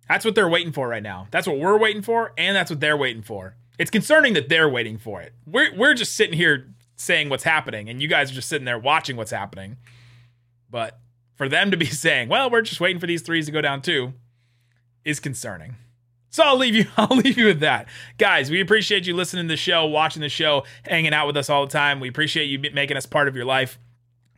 That's 0.08 0.24
what 0.24 0.36
they're 0.36 0.50
waiting 0.50 0.72
for 0.72 0.88
right 0.88 1.02
now. 1.02 1.28
That's 1.32 1.48
what 1.48 1.58
we're 1.58 1.78
waiting 1.78 2.02
for, 2.02 2.34
and 2.38 2.56
that's 2.56 2.70
what 2.70 2.80
they're 2.80 2.98
waiting 2.98 3.24
for. 3.24 3.56
It's 3.80 3.90
concerning 3.90 4.34
that 4.34 4.50
they're 4.50 4.70
waiting 4.70 4.98
for 4.98 5.22
it. 5.22 5.34
We're 5.48 5.76
we're 5.76 5.94
just 5.96 6.16
sitting 6.16 6.38
here 6.38 6.74
saying 6.96 7.30
what's 7.30 7.44
happening, 7.44 7.90
and 7.90 8.02
you 8.02 8.08
guys 8.08 8.30
are 8.30 8.36
just 8.36 8.50
sitting 8.50 8.66
there 8.66 8.78
watching 8.78 9.16
what's 9.16 9.32
happening. 9.32 9.78
But 10.70 11.00
for 11.36 11.50
them 11.50 11.72
to 11.72 11.78
be 11.78 11.86
saying, 11.88 12.30
"Well, 12.30 12.50
we're 12.52 12.62
just 12.62 12.80
waiting 12.80 13.00
for 13.00 13.08
these 13.08 13.24
threes 13.24 13.48
to 13.48 13.52
go 13.52 13.62
down 13.62 13.82
too," 13.82 14.14
is 15.04 15.20
concerning. 15.20 15.76
So 16.32 16.44
I'll 16.44 16.58
leave 16.58 16.74
you. 16.74 16.86
I'll 16.98 17.16
leave 17.16 17.38
you 17.38 17.46
with 17.46 17.60
that, 17.60 17.88
guys. 18.18 18.50
We 18.50 18.62
appreciate 18.62 19.06
you 19.06 19.16
listening 19.16 19.48
to 19.48 19.54
the 19.54 19.58
show, 19.58 19.86
watching 19.86 20.22
the 20.22 20.30
show, 20.30 20.64
hanging 20.84 21.14
out 21.14 21.28
with 21.28 21.38
us 21.38 21.50
all 21.50 21.66
the 21.66 21.72
time. 21.72 22.00
We 22.00 22.10
appreciate 22.10 22.46
you 22.46 22.60
making 22.74 22.98
us 22.98 23.06
part 23.06 23.28
of 23.28 23.36
your 23.36 23.46
life. 23.46 23.78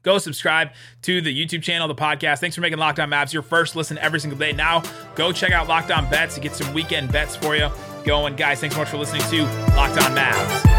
Go 0.02 0.18
subscribe 0.18 0.72
to 1.04 1.22
the 1.22 1.34
YouTube 1.34 1.64
channel, 1.64 1.88
the 1.88 1.96
podcast. 1.96 2.40
Thanks 2.40 2.56
for 2.56 2.62
making 2.62 2.78
Locked 2.78 3.00
On 3.00 3.10
Mavs 3.10 3.32
your 3.32 3.42
first 3.42 3.78
listen 3.78 3.98
every 4.00 4.20
single 4.20 4.38
day. 4.38 4.52
Now 4.52 4.84
go 5.16 5.32
check 5.32 5.52
out 5.52 5.70
Locked 5.70 5.92
On 5.92 6.10
Bets 6.10 6.36
to 6.36 6.42
get 6.42 6.54
some 6.56 6.74
weekend 6.74 7.10
bets 7.12 7.38
for 7.38 7.56
you 7.56 7.70
going, 8.04 8.36
guys. 8.36 8.60
Thanks 8.60 8.76
so 8.76 8.82
much 8.82 8.90
for 8.90 8.98
listening 8.98 9.22
to 9.22 9.46
Lockdown 9.72 10.10
On 10.10 10.18
Mavs. 10.18 10.73